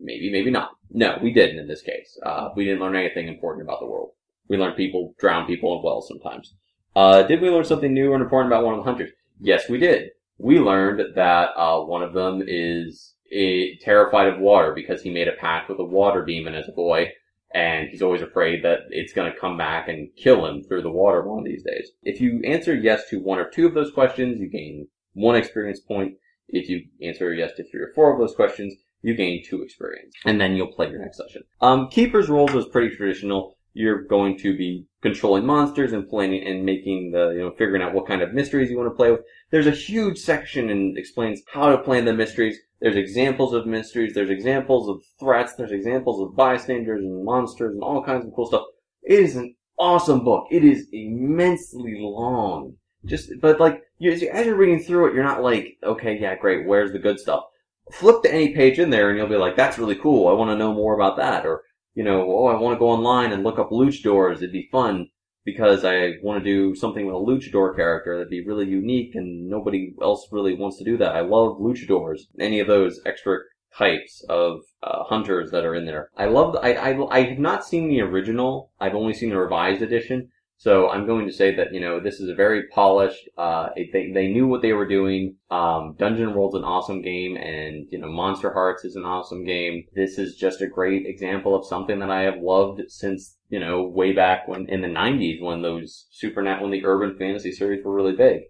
Maybe, 0.00 0.32
maybe 0.32 0.50
not. 0.50 0.70
No, 0.90 1.18
we 1.22 1.32
didn't 1.32 1.58
in 1.58 1.68
this 1.68 1.82
case. 1.82 2.18
Uh, 2.24 2.48
we 2.56 2.64
didn't 2.64 2.80
learn 2.80 2.96
anything 2.96 3.28
important 3.28 3.66
about 3.66 3.80
the 3.80 3.86
world. 3.86 4.12
We 4.48 4.56
learned 4.56 4.76
people 4.76 5.14
drown 5.18 5.46
people 5.46 5.76
in 5.76 5.84
wells 5.84 6.08
sometimes. 6.08 6.54
Uh, 6.96 7.22
did 7.22 7.40
we 7.40 7.50
learn 7.50 7.64
something 7.64 7.92
new 7.92 8.14
and 8.14 8.22
important 8.22 8.52
about 8.52 8.64
one 8.64 8.74
of 8.74 8.84
the 8.84 8.90
hunters? 8.90 9.10
Yes, 9.40 9.68
we 9.68 9.78
did. 9.78 10.10
We 10.38 10.58
learned 10.58 11.14
that 11.14 11.50
uh, 11.56 11.80
one 11.82 12.02
of 12.02 12.14
them 12.14 12.42
is 12.46 13.14
eh, 13.30 13.74
terrified 13.82 14.28
of 14.28 14.40
water 14.40 14.72
because 14.74 15.02
he 15.02 15.10
made 15.10 15.28
a 15.28 15.32
pact 15.32 15.68
with 15.68 15.78
a 15.78 15.84
water 15.84 16.24
demon 16.24 16.54
as 16.54 16.66
a 16.66 16.72
boy, 16.72 17.12
and 17.52 17.88
he's 17.88 18.02
always 18.02 18.22
afraid 18.22 18.64
that 18.64 18.80
it's 18.90 19.12
going 19.12 19.30
to 19.30 19.38
come 19.38 19.56
back 19.56 19.88
and 19.88 20.08
kill 20.16 20.46
him 20.46 20.62
through 20.62 20.82
the 20.82 20.90
water 20.90 21.22
one 21.22 21.40
of 21.40 21.44
these 21.44 21.64
days. 21.64 21.90
If 22.02 22.20
you 22.20 22.40
answer 22.44 22.74
yes 22.74 23.08
to 23.10 23.20
one 23.20 23.38
or 23.38 23.50
two 23.50 23.66
of 23.66 23.74
those 23.74 23.92
questions, 23.92 24.38
you 24.38 24.48
gain 24.48 24.86
one 25.14 25.36
experience 25.36 25.80
point. 25.80 26.14
If 26.48 26.68
you 26.68 26.82
answer 27.02 27.32
yes 27.34 27.52
to 27.56 27.64
three 27.68 27.80
or 27.80 27.92
four 27.94 28.12
of 28.12 28.20
those 28.20 28.34
questions, 28.34 28.74
you 29.02 29.14
gain 29.14 29.42
two 29.44 29.62
experience. 29.62 30.14
And 30.24 30.40
then 30.40 30.54
you'll 30.54 30.72
play 30.72 30.90
your 30.90 31.00
next 31.00 31.18
session. 31.18 31.42
Um, 31.60 31.88
Keeper's 31.88 32.28
roles 32.28 32.52
was 32.52 32.68
pretty 32.68 32.94
traditional. 32.94 33.56
You're 33.72 34.02
going 34.02 34.36
to 34.38 34.56
be 34.56 34.86
controlling 35.00 35.46
monsters 35.46 35.92
and 35.92 36.08
playing 36.08 36.44
and 36.46 36.64
making 36.64 37.12
the, 37.12 37.30
you 37.30 37.38
know, 37.38 37.50
figuring 37.52 37.82
out 37.82 37.94
what 37.94 38.06
kind 38.06 38.20
of 38.20 38.34
mysteries 38.34 38.70
you 38.70 38.76
want 38.76 38.90
to 38.90 38.96
play 38.96 39.10
with. 39.10 39.20
There's 39.50 39.68
a 39.68 39.72
huge 39.72 40.18
section 40.18 40.70
and 40.70 40.98
explains 40.98 41.42
how 41.52 41.70
to 41.70 41.78
plan 41.78 42.04
the 42.04 42.12
mysteries. 42.12 42.58
There's 42.80 42.96
examples 42.96 43.52
of 43.52 43.66
mysteries. 43.66 44.14
There's 44.14 44.30
examples 44.30 44.88
of 44.88 45.02
threats. 45.18 45.54
There's 45.54 45.72
examples 45.72 46.20
of 46.20 46.36
bystanders 46.36 47.02
and 47.02 47.24
monsters 47.24 47.74
and 47.74 47.82
all 47.82 48.02
kinds 48.02 48.24
of 48.24 48.32
cool 48.34 48.46
stuff. 48.46 48.64
It 49.02 49.20
is 49.20 49.36
an 49.36 49.54
awesome 49.78 50.24
book. 50.24 50.46
It 50.50 50.64
is 50.64 50.88
immensely 50.92 51.96
long. 51.98 52.76
Just, 53.04 53.30
but 53.40 53.60
like, 53.60 53.82
you, 53.98 54.12
as 54.12 54.22
you're 54.22 54.56
reading 54.56 54.82
through 54.82 55.08
it, 55.08 55.14
you're 55.14 55.24
not 55.24 55.42
like, 55.42 55.76
okay, 55.84 56.18
yeah, 56.18 56.36
great. 56.36 56.66
Where's 56.66 56.92
the 56.92 56.98
good 56.98 57.20
stuff? 57.20 57.44
Flip 57.92 58.22
to 58.22 58.32
any 58.32 58.54
page 58.54 58.78
in 58.78 58.90
there 58.90 59.10
and 59.10 59.18
you'll 59.18 59.28
be 59.28 59.36
like, 59.36 59.56
that's 59.56 59.78
really 59.78 59.96
cool. 59.96 60.28
I 60.28 60.32
want 60.32 60.50
to 60.50 60.56
know 60.56 60.72
more 60.72 60.94
about 60.94 61.16
that. 61.18 61.44
Or, 61.44 61.62
you 61.94 62.04
know, 62.04 62.22
oh, 62.22 62.46
I 62.46 62.58
want 62.58 62.74
to 62.74 62.78
go 62.78 62.88
online 62.88 63.32
and 63.32 63.42
look 63.42 63.58
up 63.58 63.70
luchadors. 63.70 64.36
It'd 64.36 64.52
be 64.52 64.68
fun 64.72 65.08
because 65.44 65.84
I 65.84 66.14
want 66.22 66.42
to 66.42 66.44
do 66.44 66.74
something 66.74 67.06
with 67.06 67.14
a 67.14 67.18
luchador 67.18 67.74
character 67.74 68.16
that'd 68.16 68.30
be 68.30 68.44
really 68.44 68.66
unique 68.66 69.14
and 69.14 69.48
nobody 69.48 69.94
else 70.02 70.28
really 70.30 70.54
wants 70.54 70.78
to 70.78 70.84
do 70.84 70.96
that. 70.98 71.16
I 71.16 71.20
love 71.20 71.58
luchadors. 71.58 72.20
Any 72.38 72.60
of 72.60 72.66
those 72.66 73.00
extra 73.06 73.38
types 73.76 74.24
of 74.28 74.60
uh, 74.82 75.04
hunters 75.04 75.50
that 75.50 75.64
are 75.64 75.74
in 75.74 75.86
there. 75.86 76.10
I 76.16 76.26
love. 76.26 76.56
I, 76.60 76.74
I 76.74 77.18
I 77.18 77.22
have 77.22 77.38
not 77.38 77.64
seen 77.64 77.88
the 77.88 78.00
original. 78.00 78.72
I've 78.80 78.94
only 78.94 79.14
seen 79.14 79.30
the 79.30 79.38
revised 79.38 79.82
edition. 79.82 80.30
So 80.60 80.90
I'm 80.90 81.06
going 81.06 81.26
to 81.26 81.32
say 81.32 81.54
that 81.54 81.72
you 81.72 81.80
know 81.80 82.00
this 82.00 82.20
is 82.20 82.28
a 82.28 82.34
very 82.34 82.68
polished. 82.68 83.26
Uh, 83.38 83.70
they 83.74 84.10
they 84.12 84.28
knew 84.28 84.46
what 84.46 84.60
they 84.60 84.74
were 84.74 84.86
doing. 84.86 85.36
Um, 85.50 85.96
Dungeon 85.98 86.34
World's 86.34 86.54
an 86.54 86.64
awesome 86.64 87.00
game, 87.00 87.38
and 87.38 87.86
you 87.90 87.98
know 87.98 88.12
Monster 88.12 88.52
Hearts 88.52 88.84
is 88.84 88.94
an 88.94 89.06
awesome 89.06 89.42
game. 89.42 89.84
This 89.94 90.18
is 90.18 90.36
just 90.36 90.60
a 90.60 90.66
great 90.66 91.06
example 91.06 91.56
of 91.56 91.64
something 91.64 91.98
that 92.00 92.10
I 92.10 92.24
have 92.24 92.42
loved 92.42 92.82
since 92.88 93.38
you 93.48 93.58
know 93.58 93.84
way 93.84 94.12
back 94.12 94.48
when 94.48 94.68
in 94.68 94.82
the 94.82 94.88
'90s 94.88 95.40
when 95.40 95.62
those 95.62 96.06
supernat 96.10 96.60
when 96.60 96.72
the 96.72 96.84
urban 96.84 97.16
fantasy 97.16 97.52
series 97.52 97.82
were 97.82 97.94
really 97.94 98.14
big. 98.14 98.42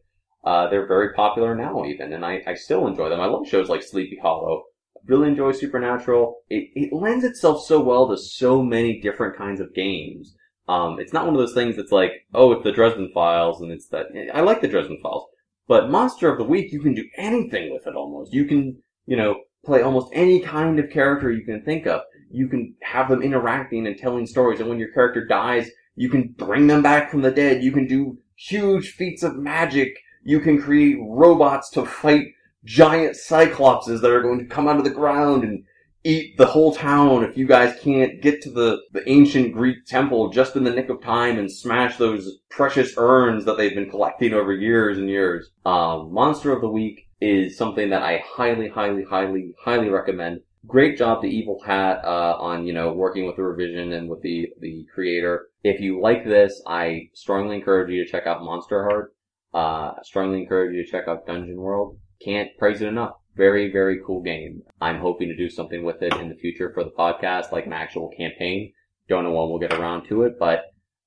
Uh, 0.44 0.68
they're 0.68 0.88
very 0.88 1.14
popular 1.14 1.54
now 1.54 1.84
even, 1.84 2.12
and 2.12 2.26
I, 2.26 2.42
I 2.44 2.54
still 2.54 2.88
enjoy 2.88 3.08
them. 3.08 3.20
I 3.20 3.26
love 3.26 3.46
shows 3.46 3.68
like 3.68 3.84
Sleepy 3.84 4.18
Hollow. 4.20 4.64
I 4.96 5.00
really 5.06 5.28
enjoy 5.28 5.52
Supernatural. 5.52 6.40
It, 6.48 6.70
it 6.74 6.92
lends 6.92 7.22
itself 7.24 7.64
so 7.64 7.78
well 7.78 8.08
to 8.08 8.16
so 8.16 8.64
many 8.64 9.00
different 9.00 9.36
kinds 9.36 9.60
of 9.60 9.72
games 9.74 10.34
um, 10.70 11.00
it's 11.00 11.12
not 11.12 11.24
one 11.26 11.34
of 11.34 11.40
those 11.40 11.52
things 11.52 11.74
that's 11.74 11.90
like, 11.90 12.12
oh, 12.32 12.52
it's 12.52 12.62
the 12.62 12.70
Dresden 12.70 13.10
Files, 13.12 13.60
and 13.60 13.72
it's 13.72 13.88
that. 13.88 14.06
I 14.32 14.40
like 14.40 14.60
the 14.60 14.68
Dresden 14.68 15.00
Files, 15.02 15.26
but 15.66 15.90
Monster 15.90 16.30
of 16.30 16.38
the 16.38 16.44
Week, 16.44 16.72
you 16.72 16.80
can 16.80 16.94
do 16.94 17.04
anything 17.16 17.72
with 17.72 17.88
it 17.88 17.96
almost. 17.96 18.32
You 18.32 18.44
can, 18.44 18.80
you 19.04 19.16
know, 19.16 19.40
play 19.64 19.82
almost 19.82 20.12
any 20.12 20.38
kind 20.38 20.78
of 20.78 20.88
character 20.88 21.32
you 21.32 21.44
can 21.44 21.62
think 21.62 21.88
of. 21.88 22.02
You 22.30 22.46
can 22.46 22.76
have 22.82 23.08
them 23.08 23.20
interacting 23.20 23.88
and 23.88 23.98
telling 23.98 24.28
stories, 24.28 24.60
and 24.60 24.68
when 24.68 24.78
your 24.78 24.92
character 24.92 25.26
dies, 25.26 25.68
you 25.96 26.08
can 26.08 26.28
bring 26.38 26.68
them 26.68 26.82
back 26.82 27.10
from 27.10 27.22
the 27.22 27.32
dead. 27.32 27.64
You 27.64 27.72
can 27.72 27.88
do 27.88 28.18
huge 28.36 28.92
feats 28.92 29.24
of 29.24 29.36
magic. 29.36 29.98
You 30.22 30.38
can 30.38 30.62
create 30.62 30.98
robots 31.00 31.68
to 31.70 31.84
fight 31.84 32.28
giant 32.64 33.16
cyclopses 33.16 34.02
that 34.02 34.12
are 34.12 34.22
going 34.22 34.38
to 34.38 34.44
come 34.44 34.68
out 34.68 34.78
of 34.78 34.84
the 34.84 34.90
ground 34.90 35.42
and 35.42 35.64
eat 36.04 36.36
the 36.38 36.46
whole 36.46 36.74
town 36.74 37.24
if 37.24 37.36
you 37.36 37.46
guys 37.46 37.78
can't 37.80 38.22
get 38.22 38.40
to 38.42 38.50
the, 38.50 38.78
the 38.92 39.08
ancient 39.08 39.52
Greek 39.52 39.84
temple 39.86 40.30
just 40.30 40.56
in 40.56 40.64
the 40.64 40.70
nick 40.70 40.88
of 40.88 41.02
time 41.02 41.38
and 41.38 41.50
smash 41.50 41.96
those 41.96 42.38
precious 42.48 42.94
urns 42.96 43.44
that 43.44 43.56
they've 43.56 43.74
been 43.74 43.90
collecting 43.90 44.32
over 44.32 44.52
years 44.52 44.98
and 44.98 45.08
years. 45.08 45.50
Um, 45.66 46.12
Monster 46.12 46.52
of 46.52 46.62
the 46.62 46.68
Week 46.68 47.08
is 47.20 47.56
something 47.56 47.90
that 47.90 48.02
I 48.02 48.22
highly, 48.24 48.68
highly, 48.68 49.04
highly, 49.04 49.52
highly 49.62 49.88
recommend. 49.90 50.40
Great 50.66 50.98
job 50.98 51.22
to 51.22 51.28
Evil 51.28 51.60
Hat 51.64 52.02
uh, 52.04 52.36
on 52.38 52.66
you 52.66 52.74
know 52.74 52.92
working 52.92 53.26
with 53.26 53.36
the 53.36 53.42
revision 53.42 53.92
and 53.92 54.10
with 54.10 54.20
the 54.20 54.48
the 54.60 54.86
creator. 54.92 55.48
If 55.64 55.80
you 55.80 56.00
like 56.00 56.24
this, 56.24 56.62
I 56.66 57.08
strongly 57.14 57.56
encourage 57.56 57.90
you 57.90 58.04
to 58.04 58.10
check 58.10 58.26
out 58.26 58.42
Monster 58.42 58.84
Heart. 58.84 59.14
Uh, 59.54 60.02
strongly 60.02 60.42
encourage 60.42 60.74
you 60.74 60.84
to 60.84 60.90
check 60.90 61.08
out 61.08 61.26
Dungeon 61.26 61.56
World. 61.56 61.98
Can't 62.22 62.50
praise 62.58 62.82
it 62.82 62.88
enough. 62.88 63.14
Very, 63.36 63.70
very 63.70 64.00
cool 64.04 64.22
game. 64.22 64.62
I'm 64.80 65.00
hoping 65.00 65.28
to 65.28 65.36
do 65.36 65.48
something 65.48 65.84
with 65.84 66.02
it 66.02 66.14
in 66.16 66.28
the 66.28 66.34
future 66.34 66.72
for 66.74 66.84
the 66.84 66.90
podcast, 66.90 67.52
like 67.52 67.66
an 67.66 67.72
actual 67.72 68.10
campaign. 68.16 68.72
Don't 69.08 69.24
know 69.24 69.32
when 69.32 69.48
we'll 69.48 69.58
get 69.58 69.72
around 69.72 70.06
to 70.08 70.22
it, 70.22 70.38
but 70.38 70.64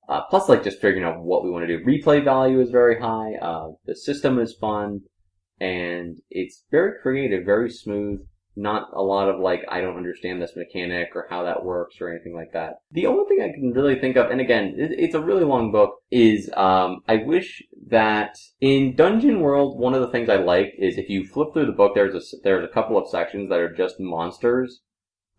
uh, 0.08 0.22
plus, 0.28 0.48
like 0.48 0.64
just 0.64 0.80
figuring 0.80 1.04
out 1.04 1.22
what 1.22 1.44
we 1.44 1.50
want 1.50 1.66
to 1.66 1.78
do. 1.78 1.84
Replay 1.84 2.22
value 2.22 2.60
is 2.60 2.70
very 2.70 3.00
high. 3.00 3.34
Uh, 3.40 3.68
the 3.86 3.94
system 3.94 4.38
is 4.38 4.54
fun, 4.60 5.00
and 5.60 6.18
it's 6.30 6.64
very 6.70 6.92
creative, 7.02 7.44
very 7.44 7.70
smooth 7.70 8.20
not 8.56 8.88
a 8.94 9.02
lot 9.02 9.28
of 9.28 9.40
like 9.40 9.64
I 9.68 9.80
don't 9.80 9.96
understand 9.96 10.40
this 10.40 10.56
mechanic 10.56 11.10
or 11.14 11.26
how 11.28 11.44
that 11.44 11.64
works 11.64 11.96
or 12.00 12.10
anything 12.10 12.34
like 12.34 12.52
that. 12.52 12.74
The 12.92 13.06
only 13.06 13.24
thing 13.28 13.42
I 13.42 13.52
can 13.52 13.72
really 13.72 13.98
think 13.98 14.16
of, 14.16 14.30
and 14.30 14.40
again, 14.40 14.74
it, 14.78 14.92
it's 14.92 15.14
a 15.14 15.20
really 15.20 15.44
long 15.44 15.72
book, 15.72 15.96
is 16.10 16.50
um, 16.56 17.00
I 17.08 17.16
wish 17.16 17.62
that 17.94 18.36
in 18.60 18.96
Dungeon 18.96 19.40
World, 19.40 19.78
one 19.78 19.94
of 19.94 20.02
the 20.02 20.10
things 20.10 20.28
I 20.28 20.36
like 20.36 20.74
is 20.78 20.98
if 20.98 21.08
you 21.08 21.24
flip 21.24 21.52
through 21.52 21.66
the 21.66 21.72
book, 21.72 21.94
there's 21.94 22.14
a 22.14 22.36
there's 22.42 22.64
a 22.64 22.72
couple 22.72 22.98
of 22.98 23.08
sections 23.08 23.48
that 23.48 23.60
are 23.60 23.72
just 23.72 23.98
monsters. 23.98 24.80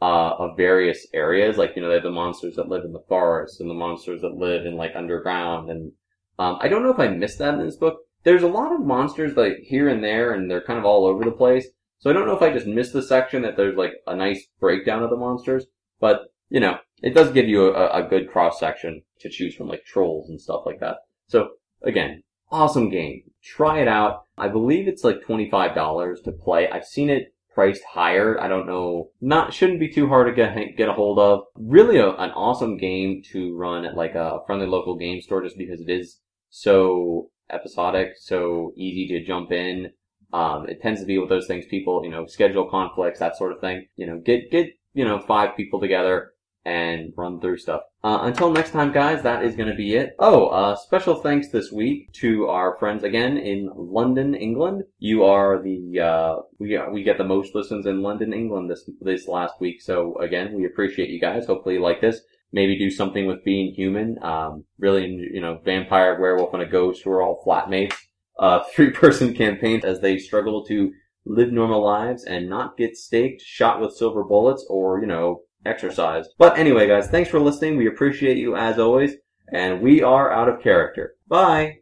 Uh, 0.01 0.35
of 0.39 0.57
various 0.57 1.07
areas, 1.13 1.57
like 1.57 1.71
you 1.73 1.81
know, 1.81 1.87
they 1.87 1.93
have 1.93 2.03
the 2.03 2.11
monsters 2.11 2.57
that 2.57 2.67
live 2.67 2.83
in 2.83 2.91
the 2.91 3.03
forest 3.07 3.61
and 3.61 3.69
the 3.69 3.73
monsters 3.73 4.19
that 4.21 4.35
live 4.35 4.65
in 4.65 4.75
like 4.75 4.91
underground, 4.93 5.69
and 5.69 5.93
um, 6.37 6.57
I 6.59 6.67
don't 6.67 6.83
know 6.83 6.91
if 6.91 6.99
I 6.99 7.07
missed 7.07 7.39
that 7.39 7.53
in 7.53 7.65
this 7.65 7.77
book. 7.77 7.99
There's 8.23 8.43
a 8.43 8.47
lot 8.47 8.73
of 8.73 8.81
monsters 8.81 9.37
like 9.37 9.59
here 9.63 9.87
and 9.87 10.03
there, 10.03 10.33
and 10.33 10.51
they're 10.51 10.65
kind 10.65 10.77
of 10.77 10.85
all 10.85 11.05
over 11.05 11.23
the 11.23 11.31
place. 11.31 11.67
So 11.99 12.09
I 12.09 12.13
don't 12.13 12.27
know 12.27 12.35
if 12.35 12.41
I 12.41 12.51
just 12.51 12.67
missed 12.67 12.91
the 12.91 13.01
section 13.01 13.41
that 13.43 13.55
there's 13.55 13.77
like 13.77 13.93
a 14.05 14.15
nice 14.15 14.45
breakdown 14.59 15.01
of 15.01 15.09
the 15.09 15.15
monsters, 15.15 15.65
but 16.01 16.23
you 16.49 16.59
know, 16.59 16.77
it 17.01 17.13
does 17.13 17.31
give 17.31 17.47
you 17.47 17.73
a, 17.73 18.03
a 18.03 18.07
good 18.07 18.29
cross 18.29 18.59
section 18.59 19.01
to 19.21 19.29
choose 19.29 19.55
from 19.55 19.69
like 19.69 19.85
trolls 19.85 20.29
and 20.29 20.39
stuff 20.39 20.63
like 20.65 20.81
that. 20.81 20.97
So 21.27 21.51
again, 21.83 22.21
awesome 22.51 22.89
game. 22.89 23.23
Try 23.43 23.81
it 23.81 23.88
out. 23.88 24.25
I 24.38 24.47
believe 24.47 24.88
it's 24.88 25.03
like 25.03 25.21
$25 25.21 26.23
to 26.23 26.31
play. 26.31 26.69
I've 26.69 26.86
seen 26.86 27.10
it 27.10 27.34
priced 27.53 27.84
higher. 27.84 28.39
I 28.39 28.47
don't 28.47 28.67
know. 28.67 29.10
Not, 29.21 29.53
shouldn't 29.53 29.79
be 29.79 29.91
too 29.91 30.08
hard 30.08 30.27
to 30.27 30.34
get, 30.34 30.77
get 30.77 30.89
a 30.89 30.93
hold 30.93 31.19
of. 31.19 31.45
Really 31.55 31.97
a, 31.97 32.10
an 32.10 32.31
awesome 32.31 32.77
game 32.77 33.23
to 33.31 33.55
run 33.55 33.86
at 33.86 33.95
like 33.95 34.15
a 34.15 34.39
friendly 34.45 34.67
local 34.67 34.95
game 34.97 35.21
store 35.21 35.41
just 35.41 35.58
because 35.58 35.79
it 35.79 35.89
is 35.89 36.19
so 36.49 37.29
episodic, 37.49 38.13
so 38.17 38.73
easy 38.75 39.08
to 39.08 39.25
jump 39.25 39.51
in. 39.51 39.91
Um, 40.34 40.67
it 40.67 40.81
tends 40.81 40.99
to 40.99 41.05
be 41.05 41.17
with 41.17 41.29
those 41.29 41.47
things, 41.47 41.65
people, 41.65 42.03
you 42.03 42.12
know, 42.12 42.25
schedule 42.25 42.69
conflicts, 42.69 43.19
that 43.19 43.38
sort 43.38 43.53
of 43.53 43.62
thing. 43.62 43.88
You 43.95 44.08
know, 44.08 44.17
get, 44.17 44.51
get, 44.51 44.67
you 44.93 45.05
know, 45.05 45.19
five 45.19 45.55
people 45.55 45.79
together 45.79 46.34
and 46.65 47.13
run 47.15 47.39
through 47.39 47.58
stuff. 47.58 47.82
Uh, 48.04 48.19
until 48.23 48.51
next 48.51 48.71
time, 48.71 48.91
guys, 48.91 49.21
that 49.23 49.43
is 49.43 49.56
going 49.56 49.69
to 49.69 49.75
be 49.75 49.95
it. 49.95 50.15
Oh, 50.19 50.47
uh, 50.47 50.75
special 50.75 51.15
thanks 51.15 51.49
this 51.49 51.71
week 51.71 52.12
to 52.13 52.47
our 52.47 52.75
friends 52.78 53.04
again 53.04 53.38
in 53.38 53.69
London, 53.75 54.34
England. 54.34 54.84
You 54.97 55.23
are 55.23 55.62
the, 55.62 55.99
uh, 55.99 56.36
we, 56.60 56.78
we 56.91 57.04
get 57.04 57.17
the 57.19 57.23
most 57.23 57.54
listens 57.54 57.86
in 57.86 58.01
London, 58.01 58.34
England 58.34 58.69
this, 58.69 58.89
this 58.99 59.28
last 59.28 59.54
week. 59.60 59.82
So 59.82 60.17
again, 60.17 60.56
we 60.56 60.65
appreciate 60.65 61.10
you 61.10 61.19
guys. 61.21 61.45
Hopefully 61.45 61.75
you 61.75 61.82
like 61.82 62.01
this. 62.01 62.21
Maybe 62.51 62.78
do 62.78 62.89
something 62.89 63.28
with 63.28 63.43
being 63.43 63.73
human. 63.73 64.17
Um, 64.23 64.65
really, 64.80 65.06
you 65.06 65.41
know, 65.41 65.60
vampire, 65.63 66.19
werewolf, 66.19 66.54
and 66.54 66.63
a 66.63 66.67
ghost 66.67 67.04
who 67.04 67.12
are 67.12 67.21
all 67.21 67.43
flatmates. 67.45 67.95
Uh, 68.39 68.63
three 68.73 68.89
person 68.89 69.36
campaigns 69.36 69.86
as 69.86 70.01
they 70.01 70.17
struggle 70.17 70.65
to 70.65 70.91
live 71.25 71.51
normal 71.51 71.84
lives 71.84 72.23
and 72.23 72.49
not 72.49 72.78
get 72.78 72.95
staked, 72.95 73.41
shot 73.41 73.82
with 73.82 73.95
silver 73.95 74.23
bullets, 74.23 74.65
or, 74.69 75.01
you 75.01 75.08
know, 75.08 75.41
exorcised. 75.65 76.32
But 76.38 76.58
anyway, 76.58 76.88
guys, 76.88 77.08
thanks 77.08 77.30
for 77.30 77.39
listening. 77.39 77.78
We 77.78 77.88
appreciate 77.88 78.38
you 78.38 78.56
as 78.56 78.80
always. 78.80 79.13
And 79.51 79.82
we 79.82 80.01
are 80.01 80.32
out 80.32 80.49
of 80.49 80.62
character. 80.62 81.15
Bye! 81.28 81.80